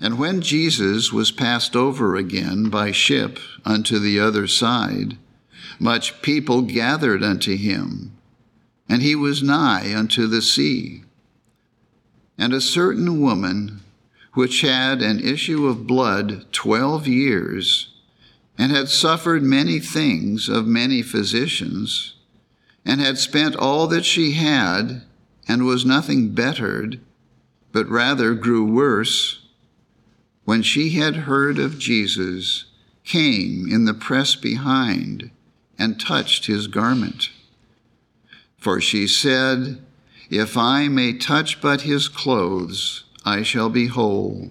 And 0.00 0.18
when 0.18 0.40
Jesus 0.40 1.12
was 1.12 1.30
passed 1.30 1.76
over 1.76 2.16
again 2.16 2.70
by 2.70 2.92
ship 2.92 3.38
unto 3.66 3.98
the 3.98 4.18
other 4.18 4.46
side, 4.46 5.18
much 5.78 6.22
people 6.22 6.62
gathered 6.62 7.22
unto 7.22 7.58
him, 7.58 8.16
and 8.88 9.02
he 9.02 9.14
was 9.14 9.42
nigh 9.42 9.94
unto 9.94 10.26
the 10.26 10.40
sea. 10.40 11.02
And 12.36 12.52
a 12.52 12.60
certain 12.60 13.20
woman, 13.20 13.80
which 14.34 14.62
had 14.62 15.02
an 15.02 15.20
issue 15.20 15.66
of 15.66 15.86
blood 15.86 16.46
twelve 16.52 17.06
years, 17.06 17.94
and 18.58 18.72
had 18.72 18.88
suffered 18.88 19.42
many 19.42 19.78
things 19.78 20.48
of 20.48 20.66
many 20.66 21.02
physicians, 21.02 22.14
and 22.84 23.00
had 23.00 23.18
spent 23.18 23.56
all 23.56 23.86
that 23.88 24.04
she 24.04 24.32
had, 24.32 25.02
and 25.46 25.64
was 25.64 25.84
nothing 25.84 26.30
bettered, 26.34 27.00
but 27.72 27.88
rather 27.88 28.34
grew 28.34 28.64
worse, 28.64 29.40
when 30.44 30.62
she 30.62 30.90
had 30.90 31.16
heard 31.16 31.58
of 31.58 31.78
Jesus, 31.78 32.66
came 33.04 33.68
in 33.70 33.84
the 33.84 33.94
press 33.94 34.34
behind 34.34 35.30
and 35.78 36.00
touched 36.00 36.46
his 36.46 36.66
garment. 36.66 37.30
For 38.58 38.80
she 38.80 39.06
said, 39.06 39.78
If 40.30 40.56
I 40.56 40.88
may 40.88 41.12
touch 41.12 41.60
but 41.60 41.82
his 41.82 42.08
clothes, 42.08 43.04
I 43.24 43.42
shall 43.42 43.68
be 43.68 43.86
whole. 43.86 44.50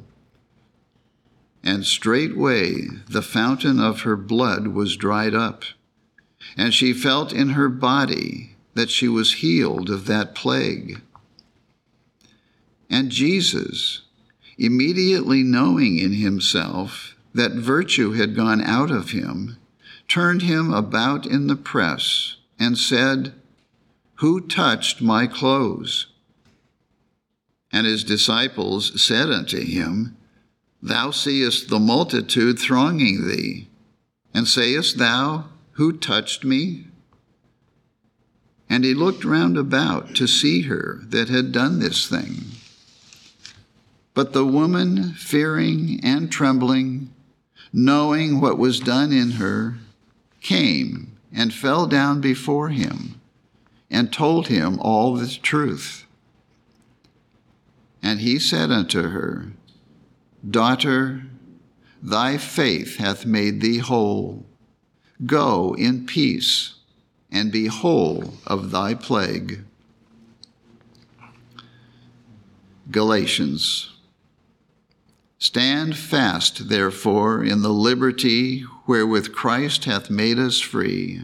And 1.63 1.85
straightway 1.85 2.87
the 3.09 3.21
fountain 3.21 3.79
of 3.79 4.01
her 4.01 4.15
blood 4.15 4.67
was 4.67 4.97
dried 4.97 5.33
up, 5.33 5.63
and 6.57 6.73
she 6.73 6.93
felt 6.93 7.31
in 7.31 7.49
her 7.49 7.69
body 7.69 8.55
that 8.73 8.89
she 8.89 9.07
was 9.07 9.35
healed 9.35 9.89
of 9.89 10.05
that 10.07 10.35
plague. 10.35 11.01
And 12.89 13.09
Jesus, 13.09 14.01
immediately 14.57 15.41
knowing 15.41 15.97
in 15.97 16.13
himself 16.13 17.15
that 17.33 17.53
virtue 17.53 18.11
had 18.11 18.35
gone 18.35 18.61
out 18.61 18.91
of 18.91 19.11
him, 19.11 19.57
turned 20.07 20.43
him 20.43 20.71
about 20.71 21.25
in 21.25 21.47
the 21.47 21.55
press 21.55 22.35
and 22.59 22.77
said, 22.77 23.33
Who 24.23 24.39
touched 24.39 25.01
my 25.01 25.27
clothes? 25.27 26.07
And 27.73 27.85
his 27.85 28.05
disciples 28.05 29.01
said 29.01 29.29
unto 29.29 29.59
him, 29.59 30.15
Thou 30.81 31.11
seest 31.11 31.67
the 31.67 31.77
multitude 31.77 32.57
thronging 32.57 33.27
thee, 33.27 33.67
And 34.33 34.47
sayest 34.47 34.97
thou, 34.97 35.49
Who 35.71 35.91
touched 35.91 36.45
me? 36.45 36.85
And 38.69 38.85
he 38.85 38.93
looked 38.93 39.25
round 39.25 39.57
about 39.57 40.15
to 40.15 40.25
see 40.25 40.61
her 40.61 41.01
that 41.03 41.27
had 41.27 41.51
done 41.51 41.79
this 41.79 42.07
thing. 42.07 42.45
But 44.13 44.31
the 44.31 44.45
woman, 44.45 45.15
fearing 45.15 45.99
and 46.01 46.31
trembling, 46.31 47.13
knowing 47.73 48.39
what 48.39 48.57
was 48.57 48.79
done 48.79 49.11
in 49.11 49.31
her, 49.31 49.79
came 50.39 51.17
and 51.33 51.53
fell 51.53 51.87
down 51.87 52.21
before 52.21 52.69
him 52.69 53.19
and 53.93 54.11
told 54.11 54.47
him 54.47 54.79
all 54.79 55.13
the 55.13 55.27
truth. 55.27 56.05
And 58.01 58.19
he 58.19 58.39
said 58.39 58.71
unto 58.71 59.09
her, 59.09 59.53
Daughter, 60.49 61.23
thy 62.01 62.37
faith 62.37 62.97
hath 62.97 63.25
made 63.25 63.61
thee 63.61 63.77
whole. 63.77 64.45
Go 65.25 65.75
in 65.77 66.05
peace 66.05 66.73
and 67.31 67.51
be 67.51 67.67
whole 67.67 68.33
of 68.45 68.71
thy 68.71 68.95
plague. 68.95 69.63
Galatians. 72.91 73.91
Stand 75.37 75.97
fast, 75.97 76.67
therefore, 76.67 77.43
in 77.43 77.61
the 77.61 77.69
liberty 77.69 78.65
wherewith 78.87 79.33
Christ 79.33 79.85
hath 79.85 80.09
made 80.09 80.39
us 80.39 80.59
free, 80.59 81.21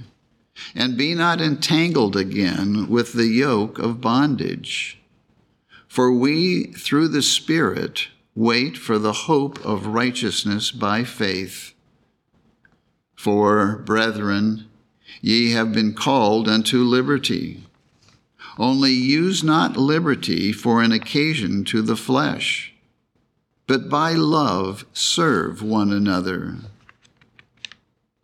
and 0.75 0.97
be 0.97 1.13
not 1.13 1.41
entangled 1.41 2.15
again 2.15 2.89
with 2.89 3.13
the 3.13 3.27
yoke 3.27 3.79
of 3.79 4.01
bondage. 4.01 4.99
For 5.87 6.11
we, 6.11 6.65
through 6.73 7.09
the 7.09 7.21
Spirit, 7.21 8.07
wait 8.35 8.77
for 8.77 8.99
the 8.99 9.13
hope 9.13 9.63
of 9.65 9.87
righteousness 9.87 10.71
by 10.71 11.03
faith. 11.03 11.73
For, 13.15 13.77
brethren, 13.77 14.69
Ye 15.21 15.51
have 15.51 15.73
been 15.73 15.93
called 15.93 16.47
unto 16.47 16.83
liberty. 16.83 17.63
Only 18.57 18.91
use 18.91 19.43
not 19.43 19.77
liberty 19.77 20.51
for 20.51 20.81
an 20.81 20.91
occasion 20.91 21.63
to 21.65 21.81
the 21.81 21.95
flesh, 21.95 22.73
but 23.67 23.89
by 23.89 24.13
love 24.13 24.85
serve 24.93 25.61
one 25.61 25.91
another. 25.91 26.55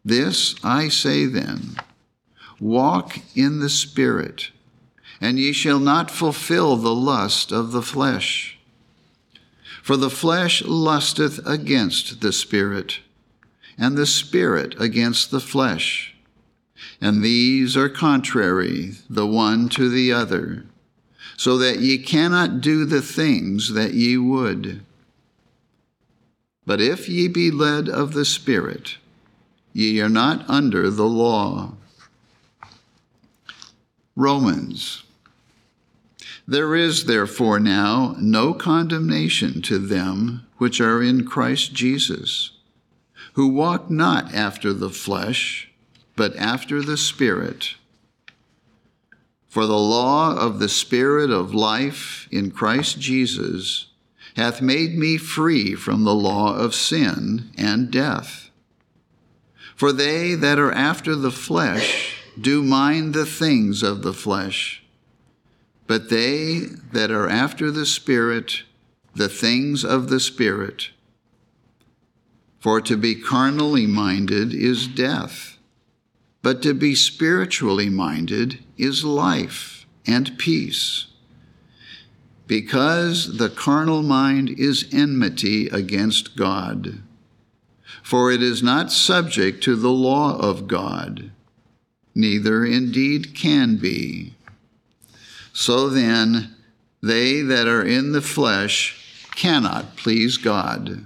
This 0.03 0.55
I 0.63 0.89
say 0.89 1.25
then 1.25 1.77
walk 2.59 3.19
in 3.35 3.59
the 3.59 3.69
Spirit, 3.69 4.51
and 5.21 5.39
ye 5.39 5.51
shall 5.51 5.79
not 5.79 6.11
fulfill 6.11 6.75
the 6.75 6.95
lust 6.95 7.51
of 7.51 7.71
the 7.71 7.81
flesh. 7.81 8.57
For 9.81 9.97
the 9.97 10.09
flesh 10.09 10.63
lusteth 10.63 11.39
against 11.45 12.21
the 12.21 12.33
Spirit, 12.33 12.99
and 13.77 13.97
the 13.97 14.05
Spirit 14.05 14.79
against 14.79 15.31
the 15.31 15.39
flesh 15.39 16.15
and 17.01 17.23
these 17.23 17.75
are 17.75 17.89
contrary 17.89 18.93
the 19.09 19.27
one 19.27 19.69
to 19.69 19.89
the 19.89 20.11
other, 20.11 20.65
so 21.37 21.57
that 21.57 21.79
ye 21.79 21.97
cannot 21.97 22.61
do 22.61 22.85
the 22.85 23.01
things 23.01 23.73
that 23.73 23.93
ye 23.93 24.17
would. 24.17 24.83
But 26.65 26.81
if 26.81 27.07
ye 27.07 27.27
be 27.27 27.51
led 27.51 27.89
of 27.89 28.13
the 28.13 28.25
Spirit, 28.25 28.97
ye 29.73 30.01
are 30.01 30.09
not 30.09 30.49
under 30.49 30.89
the 30.89 31.07
law. 31.07 31.73
Romans. 34.15 35.03
There 36.47 36.75
is 36.75 37.05
therefore 37.05 37.59
now 37.59 38.15
no 38.19 38.53
condemnation 38.53 39.61
to 39.63 39.77
them 39.77 40.45
which 40.57 40.79
are 40.79 41.01
in 41.01 41.25
Christ 41.25 41.73
Jesus, 41.73 42.51
who 43.33 43.47
walk 43.47 43.89
not 43.89 44.33
after 44.33 44.71
the 44.71 44.89
flesh 44.89 45.69
but 46.15 46.35
after 46.37 46.81
the 46.81 46.97
Spirit. 46.97 47.75
For 49.49 49.65
the 49.65 49.77
law 49.77 50.35
of 50.35 50.59
the 50.59 50.69
Spirit 50.69 51.29
of 51.29 51.53
life 51.53 52.27
in 52.31 52.51
Christ 52.51 52.99
Jesus 52.99 53.87
hath 54.35 54.61
made 54.61 54.97
me 54.97 55.17
free 55.17 55.75
from 55.75 56.03
the 56.03 56.15
law 56.15 56.55
of 56.55 56.75
sin 56.75 57.51
and 57.57 57.91
death. 57.91 58.49
For 59.75 59.91
they 59.91 60.35
that 60.35 60.59
are 60.59 60.71
after 60.71 61.15
the 61.15 61.31
flesh 61.31 62.14
do 62.39 62.63
mind 62.63 63.13
the 63.13 63.25
things 63.25 63.83
of 63.83 64.01
the 64.01 64.13
flesh, 64.13 64.83
but 65.87 66.09
they 66.09 66.61
that 66.91 67.11
are 67.11 67.29
after 67.29 67.71
the 67.71 67.85
Spirit, 67.85 68.63
the 69.13 69.29
things 69.29 69.83
of 69.83 70.09
the 70.09 70.19
Spirit. 70.19 70.89
For 72.59 72.81
to 72.81 72.97
be 72.97 73.15
carnally 73.15 73.85
minded 73.85 74.53
is 74.53 74.87
death 74.87 75.55
but 76.45 76.61
to 76.61 76.75
be 76.75 76.93
spiritually 76.93 77.89
minded 77.89 78.63
is 78.77 79.03
life 79.03 79.87
and 80.05 80.37
peace. 80.37 81.07
Because 82.45 83.39
the 83.39 83.49
carnal 83.49 84.03
mind 84.03 84.51
is 84.51 84.87
enmity 84.91 85.69
against 85.69 86.37
God. 86.37 87.01
For 88.03 88.31
it 88.31 88.43
is 88.43 88.61
not 88.61 88.91
subject 88.91 89.63
to 89.63 89.75
the 89.75 89.89
law 89.89 90.37
of 90.37 90.67
God, 90.67 91.31
neither 92.15 92.65
indeed 92.65 93.35
can 93.35 93.75
be. 93.75 94.33
So 95.53 95.89
then, 95.89 96.55
they 97.03 97.41
that 97.41 97.67
are 97.67 97.83
in 97.83 98.13
the 98.13 98.21
flesh 98.21 99.27
cannot 99.35 99.97
please 99.97 100.37
God. 100.37 101.05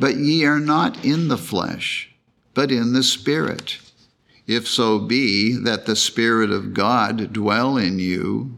But 0.00 0.16
ye 0.16 0.44
are 0.46 0.60
not 0.60 1.04
in 1.04 1.28
the 1.28 1.36
flesh 1.36 2.08
but 2.58 2.72
in 2.72 2.92
the 2.92 3.04
Spirit, 3.04 3.78
if 4.48 4.66
so 4.66 4.98
be 4.98 5.52
that 5.52 5.86
the 5.86 5.94
Spirit 5.94 6.50
of 6.50 6.74
God 6.74 7.32
dwell 7.32 7.76
in 7.76 8.00
you. 8.00 8.56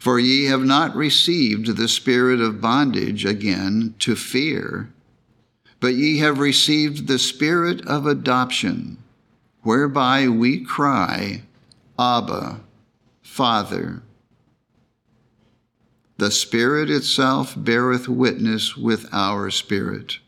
For 0.00 0.18
ye 0.18 0.46
have 0.46 0.64
not 0.64 0.96
received 0.96 1.76
the 1.76 1.88
spirit 1.88 2.40
of 2.40 2.62
bondage 2.62 3.26
again 3.26 3.94
to 3.98 4.16
fear, 4.16 4.88
but 5.78 5.92
ye 5.92 6.16
have 6.20 6.38
received 6.38 7.06
the 7.06 7.18
spirit 7.18 7.86
of 7.86 8.06
adoption, 8.06 8.96
whereby 9.66 10.28
we 10.28 10.64
cry, 10.64 11.42
Abba, 11.98 12.60
Father. 13.20 14.00
The 16.18 16.30
Spirit 16.30 16.88
itself 16.88 17.52
beareth 17.56 18.08
witness 18.08 18.76
with 18.76 19.08
our 19.12 19.50
spirit 19.50 20.20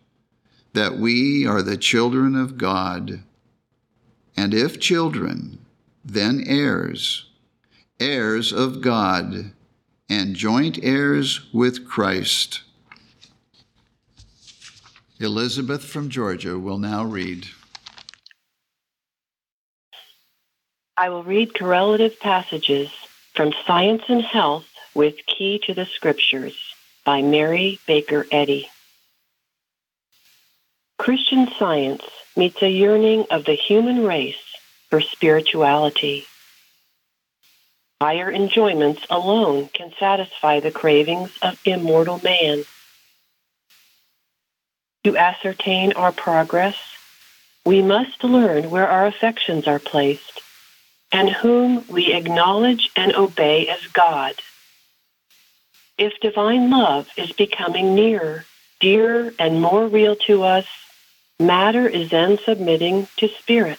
that 0.72 0.98
we 0.98 1.46
are 1.46 1.62
the 1.62 1.76
children 1.76 2.34
of 2.34 2.58
God, 2.58 3.22
and 4.36 4.52
if 4.52 4.80
children, 4.80 5.64
then 6.04 6.42
heirs, 6.44 7.30
heirs 8.00 8.52
of 8.52 8.80
God, 8.80 9.52
and 10.10 10.34
joint 10.34 10.80
heirs 10.82 11.46
with 11.52 11.86
Christ. 11.86 12.62
Elizabeth 15.20 15.84
from 15.84 16.08
Georgia 16.08 16.58
will 16.58 16.78
now 16.78 17.04
read. 17.04 17.46
I 21.00 21.10
will 21.10 21.22
read 21.22 21.56
correlative 21.56 22.18
passages 22.18 22.90
from 23.32 23.52
Science 23.68 24.02
and 24.08 24.20
Health 24.20 24.66
with 24.96 25.14
Key 25.26 25.60
to 25.60 25.72
the 25.72 25.86
Scriptures 25.86 26.74
by 27.04 27.22
Mary 27.22 27.78
Baker 27.86 28.26
Eddy. 28.32 28.68
Christian 30.98 31.48
science 31.56 32.02
meets 32.36 32.60
a 32.62 32.68
yearning 32.68 33.26
of 33.30 33.44
the 33.44 33.54
human 33.54 34.04
race 34.04 34.42
for 34.90 35.00
spirituality. 35.00 36.26
Higher 38.00 38.32
enjoyments 38.32 39.06
alone 39.08 39.68
can 39.72 39.92
satisfy 40.00 40.58
the 40.58 40.72
cravings 40.72 41.30
of 41.40 41.60
immortal 41.64 42.20
man. 42.24 42.64
To 45.04 45.16
ascertain 45.16 45.92
our 45.92 46.10
progress, 46.10 46.76
we 47.64 47.82
must 47.82 48.24
learn 48.24 48.68
where 48.68 48.88
our 48.88 49.06
affections 49.06 49.68
are 49.68 49.78
placed 49.78 50.40
and 51.12 51.30
whom 51.30 51.84
we 51.88 52.12
acknowledge 52.12 52.90
and 52.96 53.14
obey 53.14 53.68
as 53.68 53.86
God. 53.88 54.34
If 55.96 56.20
divine 56.20 56.70
love 56.70 57.08
is 57.16 57.32
becoming 57.32 57.94
nearer, 57.94 58.44
dearer, 58.80 59.32
and 59.38 59.60
more 59.60 59.86
real 59.86 60.16
to 60.26 60.42
us 60.44 60.66
Matter 61.40 61.86
is 61.86 62.10
then 62.10 62.36
submitting 62.44 63.06
to 63.18 63.28
spirit. 63.28 63.78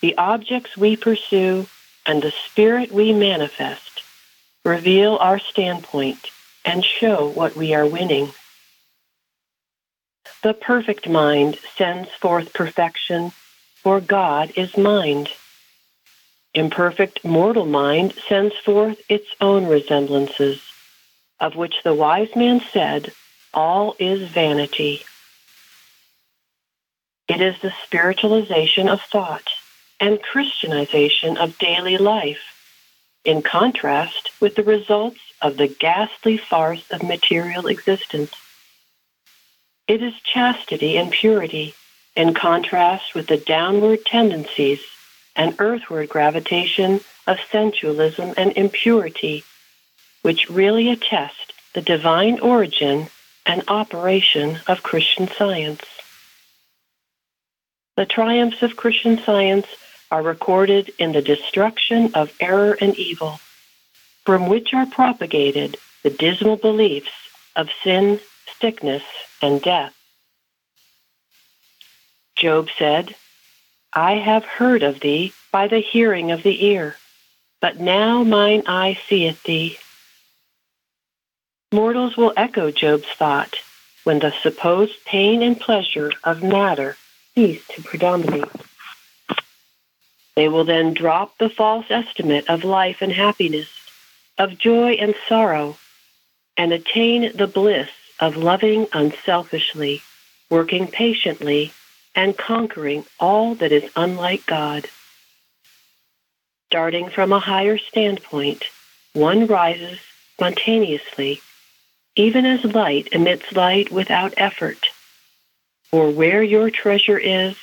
The 0.00 0.16
objects 0.16 0.76
we 0.76 0.96
pursue 0.96 1.66
and 2.06 2.22
the 2.22 2.30
spirit 2.30 2.92
we 2.92 3.12
manifest 3.12 4.02
reveal 4.64 5.16
our 5.16 5.40
standpoint 5.40 6.30
and 6.64 6.84
show 6.84 7.28
what 7.28 7.56
we 7.56 7.74
are 7.74 7.86
winning. 7.86 8.30
The 10.44 10.54
perfect 10.54 11.08
mind 11.08 11.58
sends 11.76 12.08
forth 12.10 12.52
perfection, 12.52 13.32
for 13.82 14.00
God 14.00 14.52
is 14.54 14.76
mind. 14.76 15.28
Imperfect 16.54 17.24
mortal 17.24 17.64
mind 17.64 18.12
sends 18.28 18.54
forth 18.56 19.00
its 19.08 19.28
own 19.40 19.66
resemblances, 19.66 20.60
of 21.40 21.56
which 21.56 21.82
the 21.82 21.94
wise 21.94 22.36
man 22.36 22.60
said, 22.72 23.12
All 23.54 23.96
is 23.98 24.28
vanity. 24.28 25.02
It 27.26 27.40
is 27.40 27.58
the 27.60 27.72
spiritualization 27.86 28.92
of 28.92 29.00
thought 29.00 29.48
and 29.98 30.22
Christianization 30.22 31.38
of 31.38 31.58
daily 31.58 31.96
life, 31.96 32.42
in 33.24 33.40
contrast 33.40 34.30
with 34.38 34.54
the 34.54 34.64
results 34.64 35.20
of 35.40 35.56
the 35.56 35.68
ghastly 35.68 36.36
farce 36.36 36.84
of 36.90 37.02
material 37.02 37.66
existence. 37.66 38.32
It 39.88 40.02
is 40.02 40.20
chastity 40.20 40.98
and 40.98 41.10
purity, 41.10 41.74
in 42.14 42.34
contrast 42.34 43.14
with 43.14 43.28
the 43.28 43.38
downward 43.38 44.04
tendencies 44.04 44.80
and 45.34 45.54
earthward 45.58 46.08
gravitation 46.08 47.00
of 47.26 47.38
sensualism 47.50 48.34
and 48.36 48.52
impurity, 48.52 49.44
which 50.22 50.50
really 50.50 50.90
attest 50.90 51.52
the 51.74 51.82
divine 51.82 52.38
origin 52.40 53.06
and 53.46 53.64
operation 53.68 54.58
of 54.66 54.82
Christian 54.82 55.28
science. 55.28 55.82
The 57.96 58.06
triumphs 58.06 58.62
of 58.62 58.76
Christian 58.76 59.18
science 59.18 59.66
are 60.10 60.22
recorded 60.22 60.92
in 60.98 61.12
the 61.12 61.22
destruction 61.22 62.14
of 62.14 62.32
error 62.40 62.76
and 62.80 62.94
evil, 62.96 63.40
from 64.24 64.48
which 64.48 64.74
are 64.74 64.86
propagated 64.86 65.76
the 66.02 66.10
dismal 66.10 66.56
beliefs 66.56 67.10
of 67.56 67.68
sin, 67.82 68.20
sickness, 68.60 69.02
and 69.40 69.60
death. 69.62 69.94
Job 72.36 72.68
said, 72.78 73.14
I 73.94 74.14
have 74.14 74.44
heard 74.44 74.82
of 74.82 75.00
thee 75.00 75.34
by 75.50 75.68
the 75.68 75.80
hearing 75.80 76.30
of 76.30 76.42
the 76.42 76.64
ear, 76.64 76.96
but 77.60 77.78
now 77.78 78.22
mine 78.22 78.62
eye 78.66 78.98
seeth 79.06 79.42
thee. 79.42 79.78
Mortals 81.72 82.16
will 82.16 82.32
echo 82.36 82.70
Job's 82.70 83.08
thought 83.08 83.56
when 84.04 84.18
the 84.18 84.32
supposed 84.42 85.04
pain 85.04 85.42
and 85.42 85.60
pleasure 85.60 86.10
of 86.24 86.42
matter 86.42 86.96
cease 87.34 87.66
to 87.68 87.82
predominate. 87.82 88.48
They 90.36 90.48
will 90.48 90.64
then 90.64 90.94
drop 90.94 91.36
the 91.36 91.50
false 91.50 91.86
estimate 91.90 92.48
of 92.48 92.64
life 92.64 93.02
and 93.02 93.12
happiness, 93.12 93.68
of 94.38 94.58
joy 94.58 94.92
and 94.92 95.14
sorrow, 95.28 95.76
and 96.56 96.72
attain 96.72 97.36
the 97.36 97.46
bliss 97.46 97.90
of 98.18 98.36
loving 98.36 98.86
unselfishly, 98.94 100.02
working 100.48 100.86
patiently, 100.86 101.72
and 102.14 102.36
conquering 102.36 103.04
all 103.18 103.54
that 103.56 103.72
is 103.72 103.90
unlike 103.96 104.46
God. 104.46 104.88
Starting 106.66 107.10
from 107.10 107.32
a 107.32 107.38
higher 107.38 107.78
standpoint, 107.78 108.64
one 109.12 109.46
rises 109.46 109.98
spontaneously, 110.34 111.40
even 112.16 112.46
as 112.46 112.64
light 112.64 113.08
emits 113.12 113.52
light 113.52 113.90
without 113.90 114.34
effort. 114.36 114.86
For 115.90 116.10
where 116.10 116.42
your 116.42 116.70
treasure 116.70 117.18
is, 117.18 117.56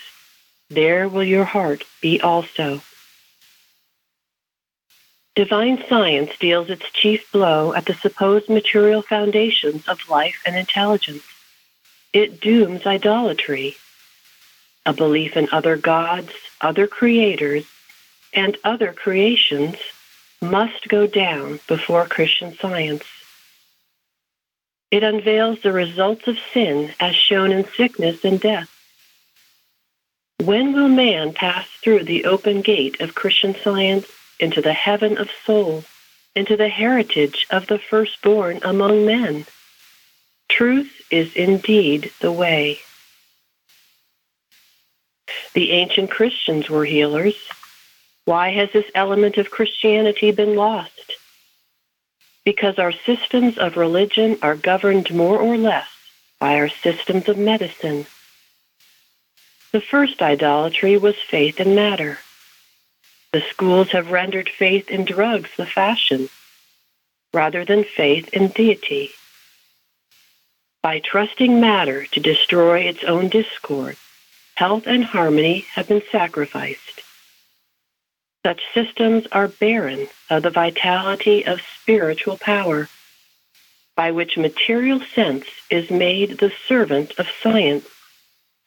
there 0.70 1.10
will 1.10 1.24
your 1.24 1.46
heart 1.46 1.84
be 2.02 2.22
also. 2.22 2.82
Divine 5.36 5.84
science 5.88 6.32
deals 6.38 6.70
its 6.70 6.92
chief 6.92 7.32
blow 7.32 7.74
at 7.74 7.86
the 7.86 7.94
supposed 7.94 8.50
material 8.50 9.02
foundations 9.02 9.88
of 9.88 10.10
life 10.10 10.42
and 10.46 10.56
intelligence. 10.56 11.24
It 12.14 12.42
dooms 12.42 12.86
idolatry, 12.86 13.78
a 14.90 14.94
belief 14.94 15.38
in 15.38 15.48
other 15.52 15.78
gods, 15.78 16.32
other 16.62 16.88
creators, 16.88 17.64
and 18.34 18.58
other 18.64 18.92
creations 18.92 19.76
must 20.42 20.88
go 20.88 21.06
down 21.06 21.60
before 21.68 22.08
Christian 22.08 22.56
science. 22.56 23.04
It 24.90 25.04
unveils 25.04 25.62
the 25.62 25.72
results 25.72 26.28
of 26.28 26.40
sin 26.54 26.92
as 27.00 27.16
shown 27.16 27.52
in 27.52 27.66
sickness 27.78 28.26
and 28.26 28.40
death. 28.40 28.68
When 30.44 30.74
will 30.74 30.88
man 30.88 31.34
pass 31.34 31.68
through 31.84 32.06
the 32.06 32.26
open 32.26 32.62
gate 32.62 33.00
of 33.00 33.14
Christian 33.14 33.56
science 33.64 34.08
into 34.40 34.60
the 34.60 34.74
heaven 34.74 35.20
of 35.20 35.30
souls, 35.46 35.86
into 36.36 36.58
the 36.58 36.70
heritage 36.70 37.46
of 37.52 37.68
the 37.68 37.78
firstborn 37.78 38.60
among 38.64 39.06
men? 39.06 39.46
Truth 40.48 41.00
is 41.12 41.36
indeed 41.36 42.12
the 42.22 42.32
way. 42.32 42.80
The 45.54 45.72
ancient 45.72 46.12
Christians 46.12 46.70
were 46.70 46.86
healers. 46.86 47.36
Why 48.26 48.52
has 48.52 48.70
this 48.72 48.90
element 48.94 49.38
of 49.38 49.52
Christianity 49.52 50.32
been 50.32 50.56
lost? 50.56 51.14
Because 52.46 52.78
our 52.78 52.92
systems 52.92 53.58
of 53.58 53.78
religion 53.78 54.38
are 54.42 54.56
governed 54.56 55.14
more 55.14 55.38
or 55.40 55.58
less 55.58 55.88
by 56.40 56.56
our 56.56 56.70
systems 56.70 57.28
of 57.28 57.38
medicine. 57.38 58.06
The 59.72 59.82
first 59.82 60.22
idolatry 60.22 60.98
was 60.98 61.16
faith 61.16 61.60
in 61.60 61.76
matter. 61.76 62.20
The 63.32 63.42
schools 63.42 63.90
have 63.92 64.12
rendered 64.12 64.50
faith 64.50 64.90
in 64.90 65.06
drugs 65.06 65.50
the 65.58 65.66
fashion, 65.66 66.30
rather 67.34 67.64
than 67.66 67.84
faith 67.84 68.30
in 68.34 68.48
deity. 68.48 69.12
By 70.82 71.00
trusting 71.00 71.60
matter 71.60 72.06
to 72.08 72.20
destroy 72.20 72.80
its 72.80 73.04
own 73.04 73.30
discord, 73.30 73.98
health 74.60 74.88
and 74.88 75.06
harmony 75.06 75.66
have 75.74 75.88
been 75.88 76.02
sacrificed. 76.12 77.02
Such 78.46 78.60
systems 78.74 79.26
are 79.32 79.48
barren 79.48 80.10
of 80.30 80.44
the 80.44 80.50
vitality 80.50 81.46
of 81.46 81.62
spiritual 81.80 82.38
power, 82.38 82.90
by 83.96 84.12
which 84.12 84.38
material 84.38 85.00
sense 85.16 85.46
is 85.70 85.90
made 85.90 86.40
the 86.40 86.52
servant 86.68 87.14
of 87.18 87.28
science 87.42 87.88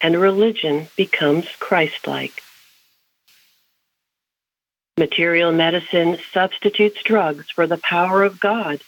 and 0.00 0.18
religion 0.18 0.88
becomes 0.96 1.46
Christ-like. 1.58 2.42
Material 4.96 5.52
medicine 5.52 6.16
substitutes 6.32 7.02
drugs 7.02 7.50
for 7.50 7.66
the 7.66 7.76
power 7.76 8.22
of 8.22 8.40
God, 8.40 8.80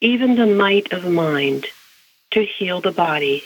even 0.00 0.36
the 0.36 0.46
might 0.46 0.90
of 0.94 1.04
mind, 1.04 1.66
to 2.30 2.42
heal 2.42 2.80
the 2.80 2.92
body. 2.92 3.44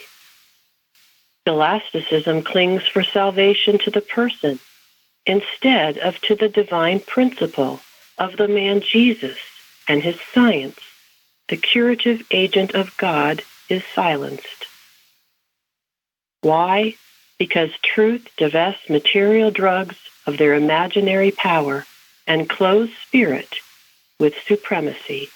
Scholasticism 1.47 2.41
clings 2.41 2.87
for 2.87 3.03
salvation 3.03 3.77
to 3.77 3.91
the 3.91 4.01
person 4.01 4.59
instead 5.27 5.97
of 5.99 6.19
to 6.21 6.33
the 6.33 6.49
divine 6.49 6.99
principle 6.99 7.79
of 8.17 8.35
the 8.37 8.47
man 8.47 8.81
Jesus 8.81 9.37
and 9.87 10.01
his 10.01 10.19
science. 10.33 10.79
The 11.49 11.57
curative 11.57 12.25
agent 12.31 12.73
of 12.73 12.97
God 12.97 13.43
is 13.69 13.83
silenced. 13.93 14.65
Why? 16.41 16.95
Because 17.37 17.71
truth 17.83 18.27
divests 18.37 18.89
material 18.89 19.51
drugs 19.51 19.97
of 20.25 20.37
their 20.37 20.55
imaginary 20.55 21.29
power 21.29 21.85
and 22.25 22.49
clothes 22.49 22.89
spirit 23.05 23.57
with 24.19 24.33
supremacy. 24.47 25.29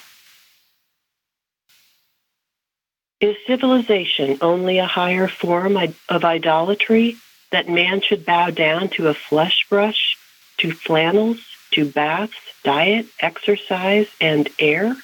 Is 3.21 3.35
civilization 3.45 4.37
only 4.39 4.77
a 4.77 4.85
higher 4.85 5.27
form 5.27 5.75
of 5.75 6.23
idolatry 6.23 7.17
that 7.51 7.67
man 7.67 7.99
should 7.99 8.25
bow 8.25 8.49
down 8.49 8.87
to 8.91 9.09
a 9.09 9.13
flesh 9.13 9.65
brush, 9.69 10.17
to 10.59 10.71
flannels, 10.71 11.39
to 11.71 11.83
baths, 11.83 12.37
diet, 12.63 13.07
exercise, 13.19 14.07
and 14.21 14.47
air? 14.57 14.95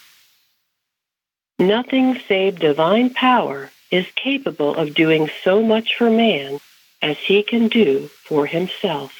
Nothing 1.59 2.18
save 2.26 2.57
divine 2.57 3.13
power 3.13 3.72
is 3.91 4.07
capable 4.16 4.76
of 4.76 4.93
doing 4.93 5.30
so 5.43 5.61
much 5.61 5.95
for 5.95 6.09
man 6.09 6.61
as 7.01 7.18
he 7.18 7.43
can 7.43 7.68
do 7.68 8.07
for 8.07 8.45
himself. 8.45 9.13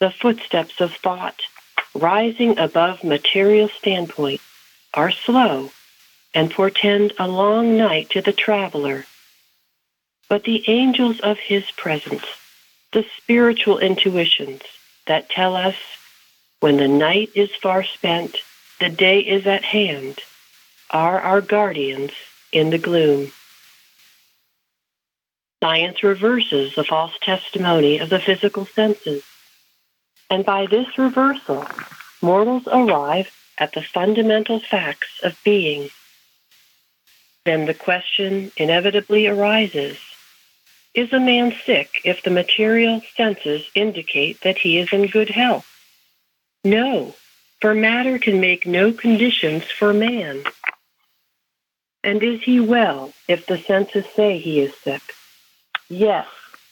The 0.00 0.10
footsteps 0.10 0.80
of 0.80 0.94
thought, 0.94 1.42
rising 1.94 2.58
above 2.58 3.04
material 3.04 3.68
standpoint, 3.68 4.40
are 4.94 5.10
slow 5.10 5.70
and 6.34 6.50
portend 6.50 7.12
a 7.18 7.28
long 7.28 7.76
night 7.76 8.10
to 8.10 8.22
the 8.22 8.32
traveler. 8.32 9.06
But 10.28 10.44
the 10.44 10.64
angels 10.68 11.20
of 11.20 11.38
his 11.38 11.70
presence, 11.72 12.24
the 12.92 13.04
spiritual 13.18 13.78
intuitions 13.78 14.62
that 15.06 15.28
tell 15.28 15.56
us 15.56 15.76
when 16.60 16.76
the 16.76 16.88
night 16.88 17.30
is 17.34 17.50
far 17.56 17.84
spent, 17.84 18.36
the 18.80 18.88
day 18.88 19.20
is 19.20 19.46
at 19.46 19.64
hand, 19.64 20.18
are 20.90 21.20
our 21.20 21.40
guardians 21.40 22.12
in 22.52 22.70
the 22.70 22.78
gloom. 22.78 23.32
Science 25.62 26.02
reverses 26.02 26.74
the 26.74 26.84
false 26.84 27.16
testimony 27.20 27.98
of 27.98 28.10
the 28.10 28.18
physical 28.18 28.66
senses. 28.66 29.22
And 30.28 30.44
by 30.44 30.66
this 30.66 30.98
reversal, 30.98 31.66
mortals 32.20 32.66
arrive 32.66 33.30
at 33.58 33.72
the 33.72 33.82
fundamental 33.82 34.60
facts 34.60 35.20
of 35.22 35.38
being. 35.44 35.90
Then 37.44 37.66
the 37.66 37.74
question 37.74 38.52
inevitably 38.56 39.26
arises 39.26 39.98
Is 40.94 41.12
a 41.12 41.20
man 41.20 41.54
sick 41.64 41.90
if 42.04 42.22
the 42.22 42.30
material 42.30 43.02
senses 43.16 43.68
indicate 43.74 44.40
that 44.42 44.58
he 44.58 44.78
is 44.78 44.92
in 44.92 45.06
good 45.06 45.30
health? 45.30 45.66
No, 46.64 47.14
for 47.60 47.74
matter 47.74 48.18
can 48.18 48.40
make 48.40 48.66
no 48.66 48.92
conditions 48.92 49.64
for 49.64 49.92
man. 49.92 50.44
And 52.04 52.22
is 52.22 52.42
he 52.42 52.60
well 52.60 53.12
if 53.28 53.46
the 53.46 53.58
senses 53.58 54.04
say 54.14 54.38
he 54.38 54.60
is 54.60 54.74
sick? 54.76 55.02
yes, 55.92 56.26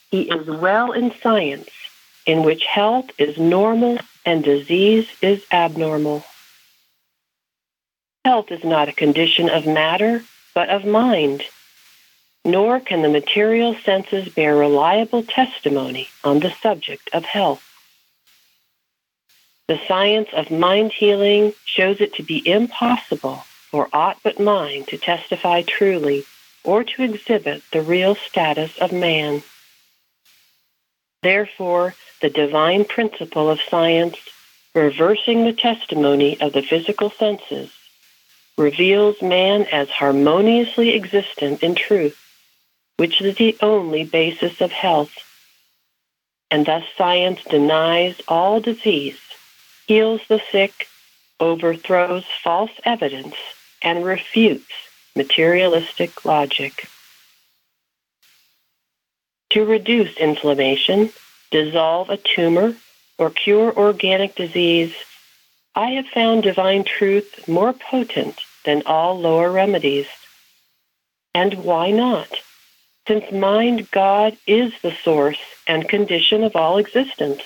he 0.09 0.23
is 0.23 0.47
well 0.47 0.91
in 0.91 1.13
science, 1.21 1.69
in 2.25 2.43
which 2.43 2.65
health 2.65 3.09
is 3.17 3.37
normal 3.37 3.99
and 4.25 4.43
disease 4.43 5.07
is 5.21 5.43
abnormal. 5.51 6.23
Health 8.25 8.51
is 8.51 8.63
not 8.63 8.89
a 8.89 8.93
condition 8.93 9.49
of 9.49 9.65
matter, 9.65 10.23
but 10.53 10.69
of 10.69 10.85
mind. 10.85 11.43
Nor 12.43 12.79
can 12.79 13.01
the 13.01 13.09
material 13.09 13.75
senses 13.75 14.29
bear 14.29 14.55
reliable 14.55 15.23
testimony 15.23 16.09
on 16.23 16.39
the 16.39 16.51
subject 16.51 17.09
of 17.13 17.23
health. 17.23 17.63
The 19.67 19.79
science 19.87 20.29
of 20.33 20.51
mind 20.51 20.91
healing 20.91 21.53
shows 21.65 22.01
it 22.01 22.15
to 22.15 22.23
be 22.23 22.45
impossible 22.47 23.45
for 23.69 23.87
aught 23.93 24.17
but 24.23 24.39
mind 24.39 24.87
to 24.87 24.97
testify 24.97 25.61
truly 25.61 26.25
or 26.63 26.83
to 26.83 27.03
exhibit 27.03 27.63
the 27.71 27.81
real 27.81 28.15
status 28.15 28.77
of 28.79 28.91
man. 28.91 29.43
Therefore, 31.23 31.95
the 32.21 32.29
divine 32.29 32.85
principle 32.85 33.49
of 33.49 33.61
science, 33.61 34.17
reversing 34.75 35.45
the 35.45 35.53
testimony 35.53 36.39
of 36.41 36.53
the 36.53 36.61
physical 36.61 37.09
senses, 37.09 37.71
reveals 38.57 39.21
man 39.21 39.63
as 39.71 39.89
harmoniously 39.89 40.93
existent 40.95 41.63
in 41.63 41.75
truth, 41.75 42.17
which 42.97 43.21
is 43.21 43.35
the 43.37 43.57
only 43.61 44.03
basis 44.03 44.61
of 44.61 44.71
health. 44.71 45.13
And 46.49 46.65
thus 46.65 46.83
science 46.97 47.43
denies 47.43 48.21
all 48.27 48.59
disease 48.59 49.19
heals 49.87 50.21
the 50.29 50.41
sick, 50.51 50.87
overthrows 51.39 52.23
false 52.43 52.71
evidence, 52.85 53.35
and 53.81 54.05
refutes 54.05 54.71
materialistic 55.15 56.23
logic. 56.23 56.87
To 59.49 59.65
reduce 59.65 60.15
inflammation, 60.15 61.11
dissolve 61.49 62.09
a 62.09 62.17
tumor, 62.17 62.75
or 63.17 63.29
cure 63.29 63.73
organic 63.75 64.35
disease, 64.35 64.93
I 65.75 65.91
have 65.91 66.07
found 66.07 66.43
divine 66.43 66.83
truth 66.83 67.47
more 67.47 67.71
potent 67.71 68.41
than 68.65 68.83
all 68.85 69.19
lower 69.19 69.49
remedies. 69.49 70.07
And 71.33 71.63
why 71.63 71.91
not? 71.91 72.27
Since 73.07 73.31
mind 73.31 73.89
God 73.89 74.37
is 74.45 74.73
the 74.81 74.91
source 74.91 75.39
and 75.65 75.87
condition 75.87 76.43
of 76.43 76.55
all 76.55 76.77
existence. 76.77 77.41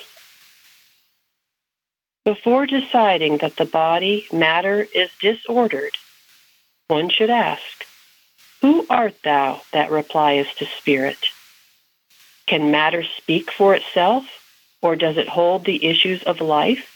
Before 2.24 2.66
deciding 2.66 3.38
that 3.38 3.56
the 3.56 3.64
body, 3.64 4.26
matter, 4.32 4.88
is 4.92 5.10
disordered, 5.20 5.96
one 6.88 7.08
should 7.08 7.30
ask, 7.30 7.86
Who 8.60 8.84
art 8.90 9.22
thou 9.22 9.62
that 9.72 9.92
repliest 9.92 10.58
to 10.58 10.66
spirit? 10.66 11.28
Can 12.46 12.72
matter 12.72 13.04
speak 13.04 13.52
for 13.52 13.76
itself, 13.76 14.24
or 14.82 14.96
does 14.96 15.16
it 15.16 15.28
hold 15.28 15.64
the 15.64 15.84
issues 15.86 16.24
of 16.24 16.40
life? 16.40 16.95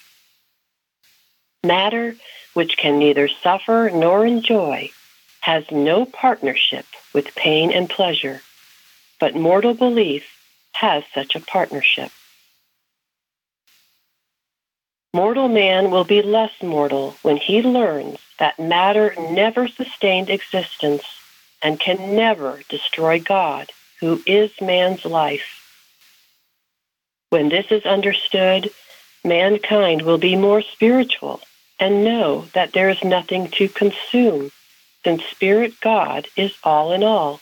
Matter, 1.63 2.17
which 2.55 2.79
can 2.79 2.99
neither 2.99 3.29
suffer 3.29 3.91
nor 3.93 4.25
enjoy, 4.25 4.91
has 5.41 5.71
no 5.71 6.07
partnership 6.07 6.87
with 7.13 7.35
pain 7.35 7.71
and 7.71 7.89
pleasure, 7.89 8.41
but 9.19 9.35
mortal 9.35 9.75
belief 9.75 10.25
has 10.73 11.05
such 11.15 11.35
a 11.35 11.41
partnership. 11.41 12.11
Mortal 15.13 15.49
man 15.49 15.91
will 15.91 16.05
be 16.05 16.23
less 16.23 16.63
mortal 16.63 17.17
when 17.23 17.37
he 17.37 17.61
learns 17.63 18.19
that 18.39 18.59
matter 18.59 19.15
never 19.19 19.69
sustained 19.69 20.31
existence 20.31 21.03
and 21.63 21.79
can 21.79 22.17
never 22.17 22.63
destroy 22.71 23.21
God, 23.21 23.71
who 23.99 24.23
is 24.25 24.51
man's 24.63 25.05
life. 25.05 25.59
When 27.29 27.51
this 27.51 27.67
is 27.71 27.85
understood, 27.85 28.71
mankind 29.25 30.03
will 30.03 30.17
be 30.17 30.37
more 30.37 30.63
spiritual 30.63 31.43
and 31.81 32.05
know 32.05 32.47
that 32.53 32.72
there 32.72 32.91
is 32.91 33.03
nothing 33.03 33.49
to 33.53 33.68
consume, 33.68 34.53
since 35.03 35.24
Spirit 35.24 35.81
God 35.81 36.28
is 36.37 36.53
all 36.62 36.93
in 36.93 37.03
all. 37.03 37.41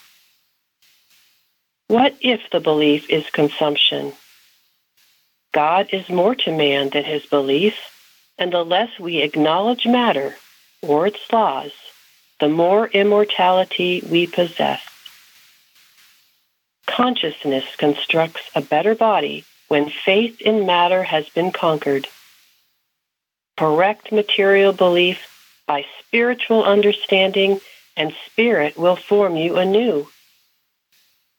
What 1.88 2.14
if 2.20 2.48
the 2.50 2.60
belief 2.60 3.10
is 3.10 3.28
consumption? 3.30 4.12
God 5.52 5.88
is 5.92 6.08
more 6.08 6.34
to 6.36 6.56
man 6.56 6.90
than 6.90 7.04
his 7.04 7.26
belief, 7.26 7.74
and 8.38 8.52
the 8.52 8.64
less 8.64 8.98
we 8.98 9.22
acknowledge 9.22 9.86
matter 9.86 10.36
or 10.82 11.08
its 11.08 11.20
laws, 11.32 11.72
the 12.38 12.48
more 12.48 12.86
immortality 12.86 14.02
we 14.08 14.26
possess. 14.26 14.80
Consciousness 16.86 17.64
constructs 17.76 18.42
a 18.54 18.62
better 18.62 18.94
body 18.94 19.44
when 19.68 19.90
faith 19.90 20.40
in 20.40 20.66
matter 20.66 21.02
has 21.02 21.28
been 21.30 21.50
conquered. 21.50 22.06
Correct 23.58 24.12
material 24.12 24.72
belief 24.72 25.18
by 25.66 25.84
spiritual 25.98 26.62
understanding 26.62 27.60
and 27.96 28.14
spirit 28.26 28.78
will 28.78 28.94
form 28.94 29.34
you 29.34 29.56
anew. 29.56 30.06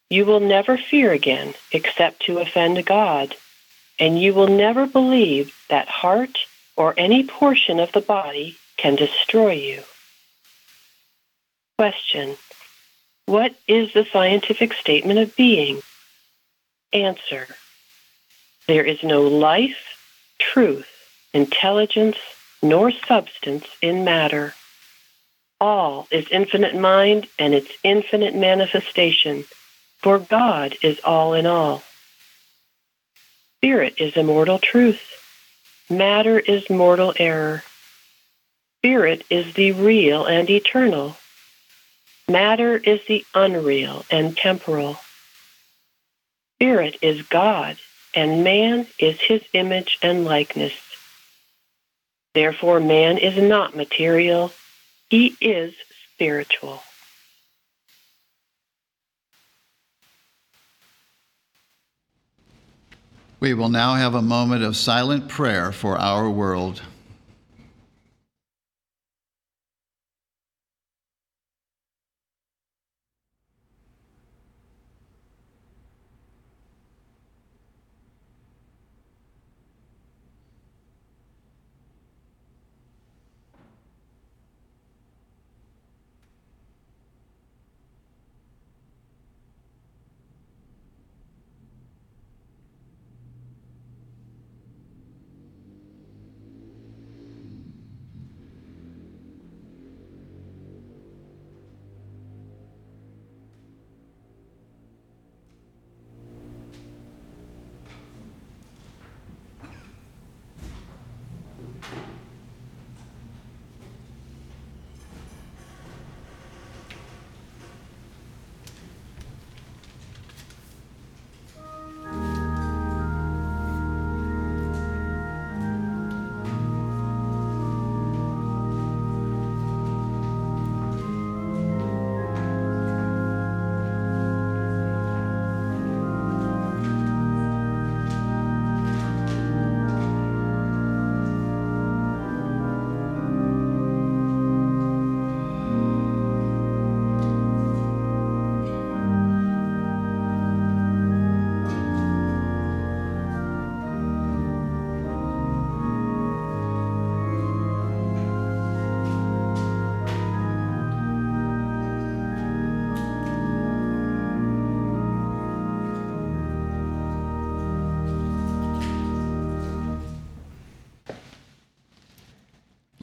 You 0.09 0.25
will 0.25 0.41
never 0.41 0.75
fear 0.77 1.13
again 1.13 1.53
except 1.71 2.23
to 2.23 2.39
offend 2.39 2.85
God 2.85 3.37
and 4.01 4.19
you 4.19 4.33
will 4.33 4.49
never 4.49 4.85
believe 4.85 5.55
that 5.69 5.87
heart 5.87 6.39
or 6.75 6.93
any 6.97 7.25
portion 7.25 7.79
of 7.79 7.93
the 7.93 8.01
body 8.01 8.57
can 8.75 8.97
destroy 8.97 9.53
you. 9.53 9.83
Question. 11.77 12.35
What 13.27 13.55
is 13.65 13.93
the 13.93 14.03
scientific 14.03 14.73
statement 14.73 15.19
of 15.19 15.37
being? 15.37 15.81
Answer. 16.91 17.47
There 18.67 18.83
is 18.83 19.03
no 19.03 19.21
life, 19.21 19.97
truth, 20.37 20.98
intelligence, 21.33 22.17
nor 22.61 22.91
substance 22.91 23.65
in 23.81 24.03
matter. 24.03 24.53
All 25.61 26.07
is 26.09 26.27
infinite 26.31 26.75
mind 26.75 27.27
and 27.37 27.53
its 27.53 27.71
infinite 27.83 28.35
manifestation, 28.35 29.45
for 29.97 30.19
God 30.19 30.75
is 30.81 30.99
all 31.03 31.33
in 31.33 31.45
all. 31.45 31.83
Spirit 33.57 33.95
is 33.97 34.15
immortal 34.15 34.59
truth. 34.59 35.01
Matter 35.89 36.39
is 36.39 36.69
mortal 36.69 37.13
error. 37.17 37.63
Spirit 38.79 39.25
is 39.29 39.53
the 39.55 39.73
real 39.73 40.25
and 40.25 40.49
eternal. 40.49 41.17
Matter 42.29 42.77
is 42.77 43.01
the 43.07 43.25
unreal 43.35 44.05
and 44.09 44.37
temporal. 44.37 44.97
Spirit 46.55 46.97
is 47.01 47.21
God, 47.23 47.77
and 48.13 48.43
man 48.43 48.87
is 48.97 49.19
his 49.19 49.41
image 49.53 49.97
and 50.01 50.23
likeness. 50.23 50.73
Therefore, 52.33 52.79
man 52.79 53.17
is 53.17 53.37
not 53.37 53.75
material, 53.75 54.51
he 55.09 55.35
is 55.41 55.73
spiritual. 56.13 56.83
We 63.39 63.53
will 63.53 63.69
now 63.69 63.95
have 63.95 64.15
a 64.15 64.21
moment 64.21 64.63
of 64.63 64.75
silent 64.75 65.29
prayer 65.29 65.71
for 65.71 65.97
our 65.97 66.29
world. 66.29 66.81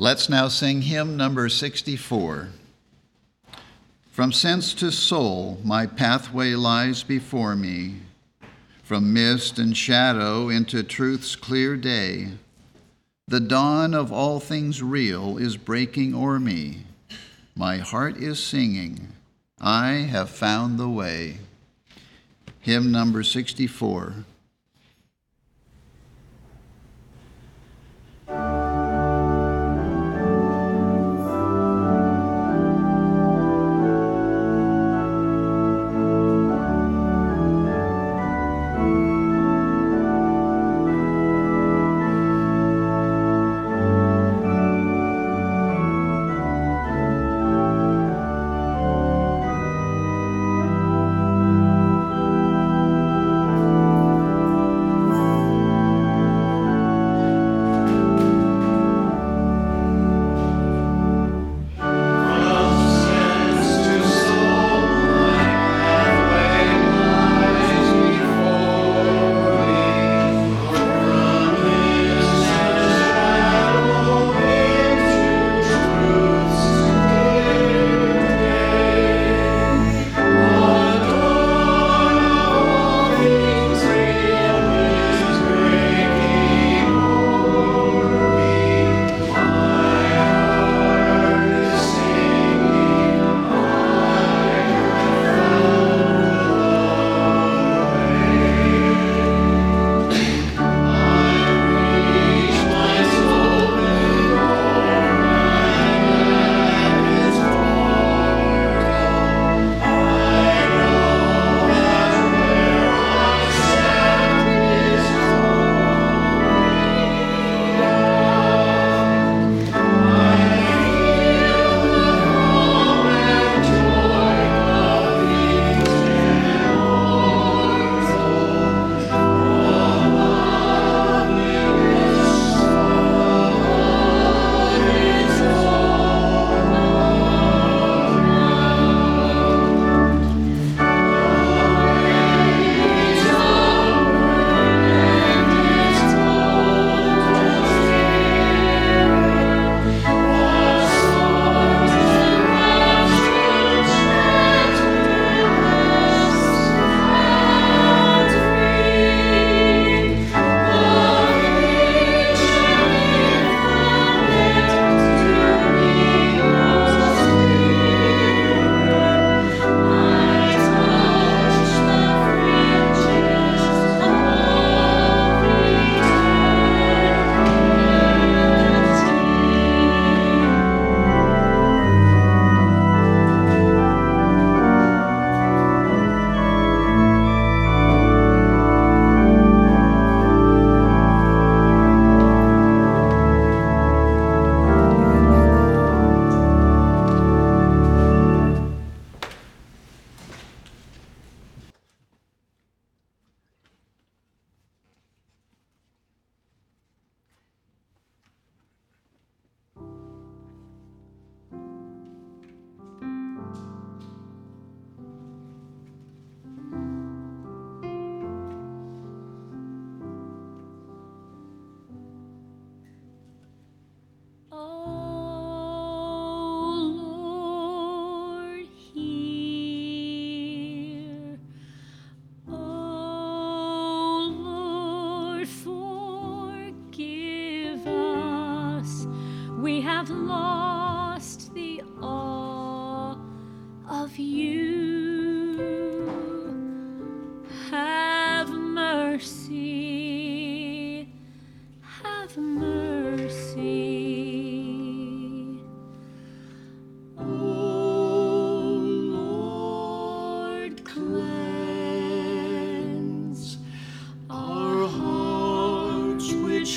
Let's 0.07 0.28
now 0.28 0.46
sing 0.46 0.82
hymn 0.82 1.16
number 1.16 1.48
64. 1.48 2.50
From 4.12 4.30
sense 4.30 4.72
to 4.74 4.92
soul, 4.92 5.59
my 5.64 5.84
pathway 5.86 6.54
lies 6.54 7.02
before 7.02 7.57
me. 7.57 7.96
From 8.84 9.12
mist 9.12 9.59
and 9.59 9.76
shadow 9.76 10.48
into 10.48 10.84
truth's 10.84 11.34
clear 11.34 11.76
day, 11.76 12.28
the 13.26 13.40
dawn 13.40 13.94
of 13.94 14.12
all 14.12 14.38
things 14.38 14.80
real 14.80 15.38
is 15.38 15.57
breaking 15.57 16.14
o'er 16.14 16.38
me. 16.38 16.84
My 17.57 17.78
heart 17.78 18.16
is 18.16 18.38
singing, 18.40 19.09
I 19.61 19.88
have 19.88 20.30
found 20.30 20.78
the 20.78 20.88
way. 20.88 21.38
Hymn 22.61 22.92
number 22.92 23.24
64. 23.24 24.14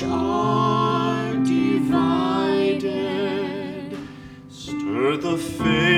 Church 0.00 1.50
the 5.20 5.36
bears 5.58 5.89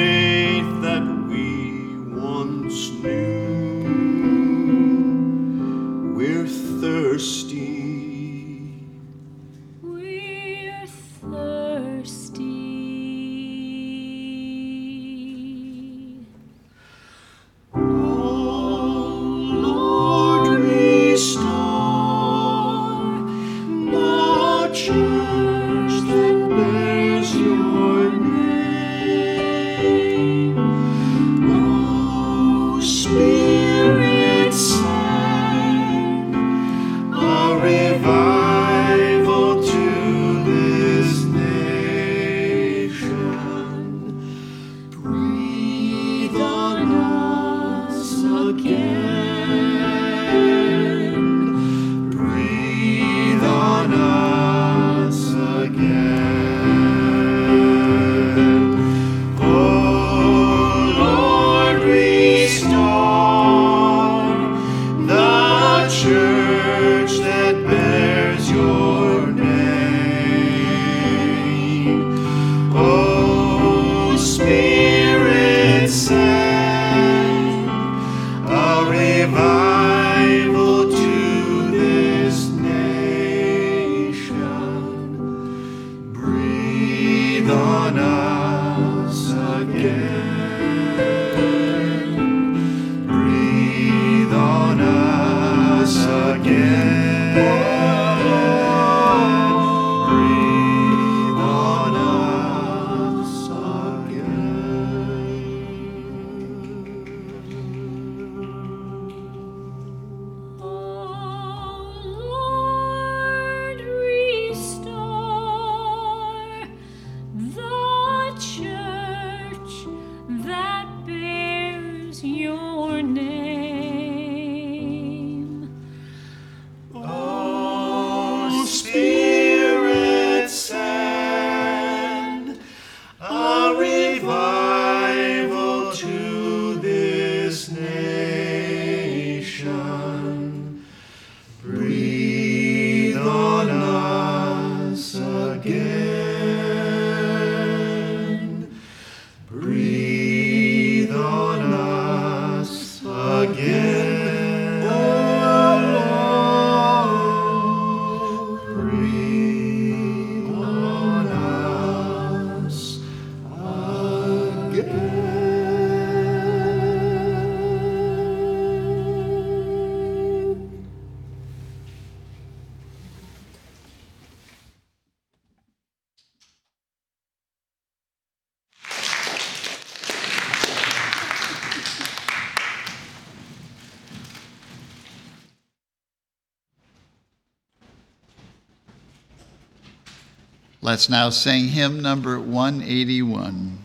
Let's 190.93 191.09
now 191.09 191.31
sing 191.31 191.69
hymn 191.69 192.03
number 192.03 192.39
181. 192.39 193.83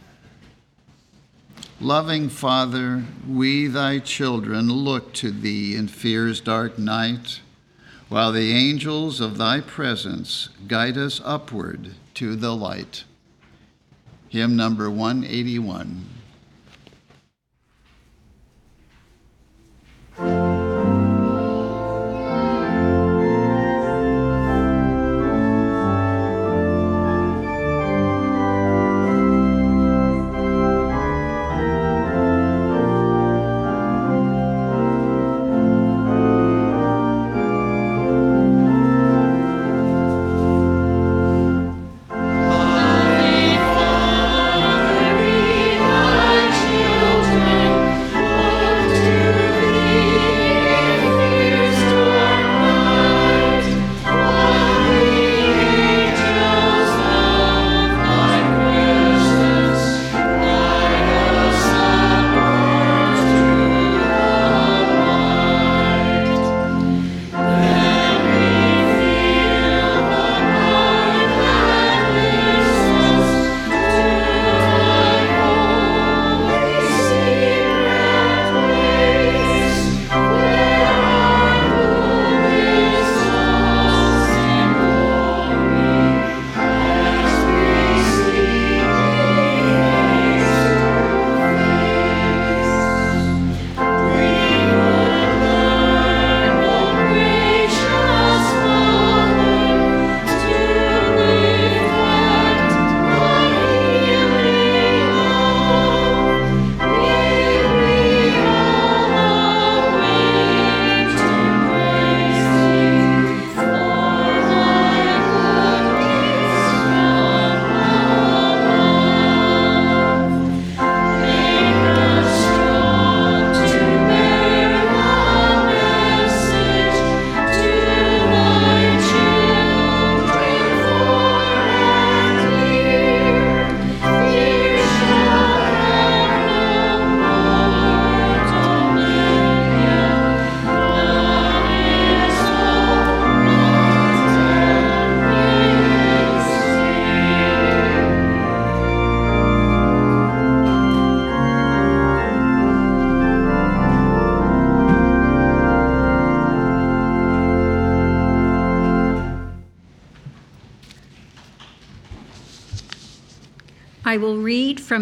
Loving 1.80 2.28
Father, 2.28 3.06
we 3.26 3.68
thy 3.68 4.00
children 4.00 4.70
look 4.70 5.14
to 5.14 5.32
thee 5.32 5.74
in 5.74 5.88
fear's 5.88 6.42
dark 6.42 6.78
night, 6.78 7.40
while 8.10 8.34
the 8.34 8.52
angels 8.52 9.22
of 9.22 9.38
thy 9.38 9.62
presence 9.62 10.50
guide 10.68 10.98
us 10.98 11.22
upward 11.24 11.92
to 12.16 12.36
the 12.36 12.54
light. 12.54 13.06
Hymn 14.28 14.58
number 14.58 14.92
181. 14.92 16.17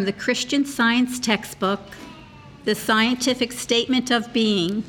the 0.06 0.14
Christian 0.14 0.66
Science 0.66 1.20
textbook, 1.20 1.80
The 2.64 2.76
Scientific 2.76 3.52
Statement 3.52 4.12
of 4.12 4.32
Being, 4.32 4.84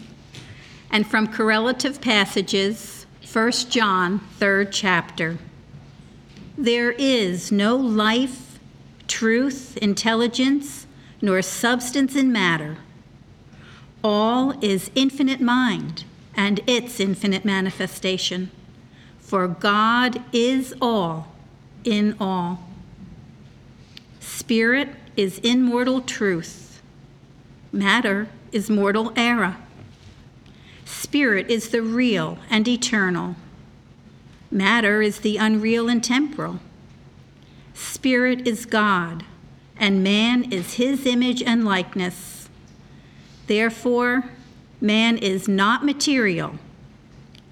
and 0.91 1.07
from 1.07 1.33
correlative 1.33 2.03
passages, 2.03 3.07
1 3.33 3.51
John, 3.71 4.21
3rd 4.39 4.69
chapter. 4.71 5.39
There 6.59 6.93
is 6.93 7.51
no 7.51 7.77
life, 7.77 8.59
truth, 9.09 9.79
intelligence, 9.79 10.87
nor 11.23 11.41
substance 11.41 12.15
in 12.15 12.31
matter. 12.31 12.77
All 14.05 14.63
is 14.63 14.91
infinite 14.95 15.41
mind 15.41 16.05
and 16.35 16.61
its 16.67 17.01
infinite 17.01 17.45
manifestation. 17.45 18.51
For 19.19 19.49
God 19.49 20.23
is 20.33 20.75
all 20.81 21.33
in 21.85 22.17
all. 22.21 22.63
Spirit, 24.21 24.91
is 25.17 25.39
immortal 25.39 26.01
truth. 26.01 26.83
Matter 27.73 28.29
is 28.53 28.71
mortal 28.71 29.13
error. 29.17 29.57
Spirit 30.85 31.51
is 31.51 31.71
the 31.71 31.83
real 31.83 32.39
and 32.49 32.67
eternal. 32.69 33.37
Matter 34.51 35.03
is 35.03 35.21
the 35.21 35.37
unreal 35.37 35.89
and 35.89 36.03
temporal. 36.03 36.61
Spirit 37.75 38.47
is 38.47 38.65
God, 38.65 39.25
and 39.79 40.03
man 40.03 40.51
is 40.53 40.75
his 40.75 41.05
image 41.05 41.43
and 41.43 41.65
likeness. 41.65 42.49
Therefore, 43.47 44.31
man 44.81 45.19
is 45.19 45.49
not 45.49 45.85
material, 45.85 46.59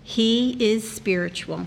he 0.02 0.56
is 0.58 0.90
spiritual. 0.90 1.66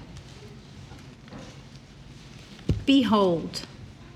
Behold, 2.86 3.64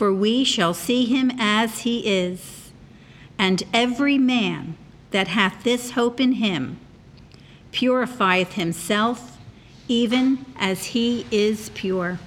For 0.00 0.14
we 0.14 0.44
shall 0.44 0.72
see 0.72 1.04
him 1.04 1.30
as 1.38 1.80
he 1.80 2.06
is. 2.06 2.70
And 3.38 3.62
every 3.74 4.16
man 4.16 4.78
that 5.10 5.28
hath 5.28 5.62
this 5.62 5.90
hope 5.90 6.18
in 6.18 6.32
him 6.32 6.80
purifieth 7.70 8.54
himself, 8.54 9.36
even 9.88 10.46
as 10.56 10.86
he 10.96 11.26
is 11.30 11.68
pure. 11.74 12.18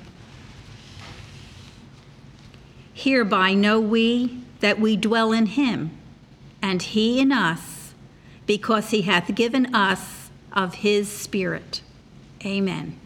Hereby 2.94 3.56
know 3.56 3.80
we 3.80 4.44
that 4.60 4.80
we 4.80 4.96
dwell 4.96 5.32
in 5.32 5.48
him, 5.48 5.98
and 6.62 6.80
he 6.80 7.20
in 7.20 7.32
us, 7.32 7.96
because 8.46 8.92
he 8.92 9.02
hath 9.02 9.34
given 9.34 9.74
us 9.74 10.30
of 10.52 10.76
his 10.76 11.10
Spirit. 11.10 11.82
Amen. 12.46 13.00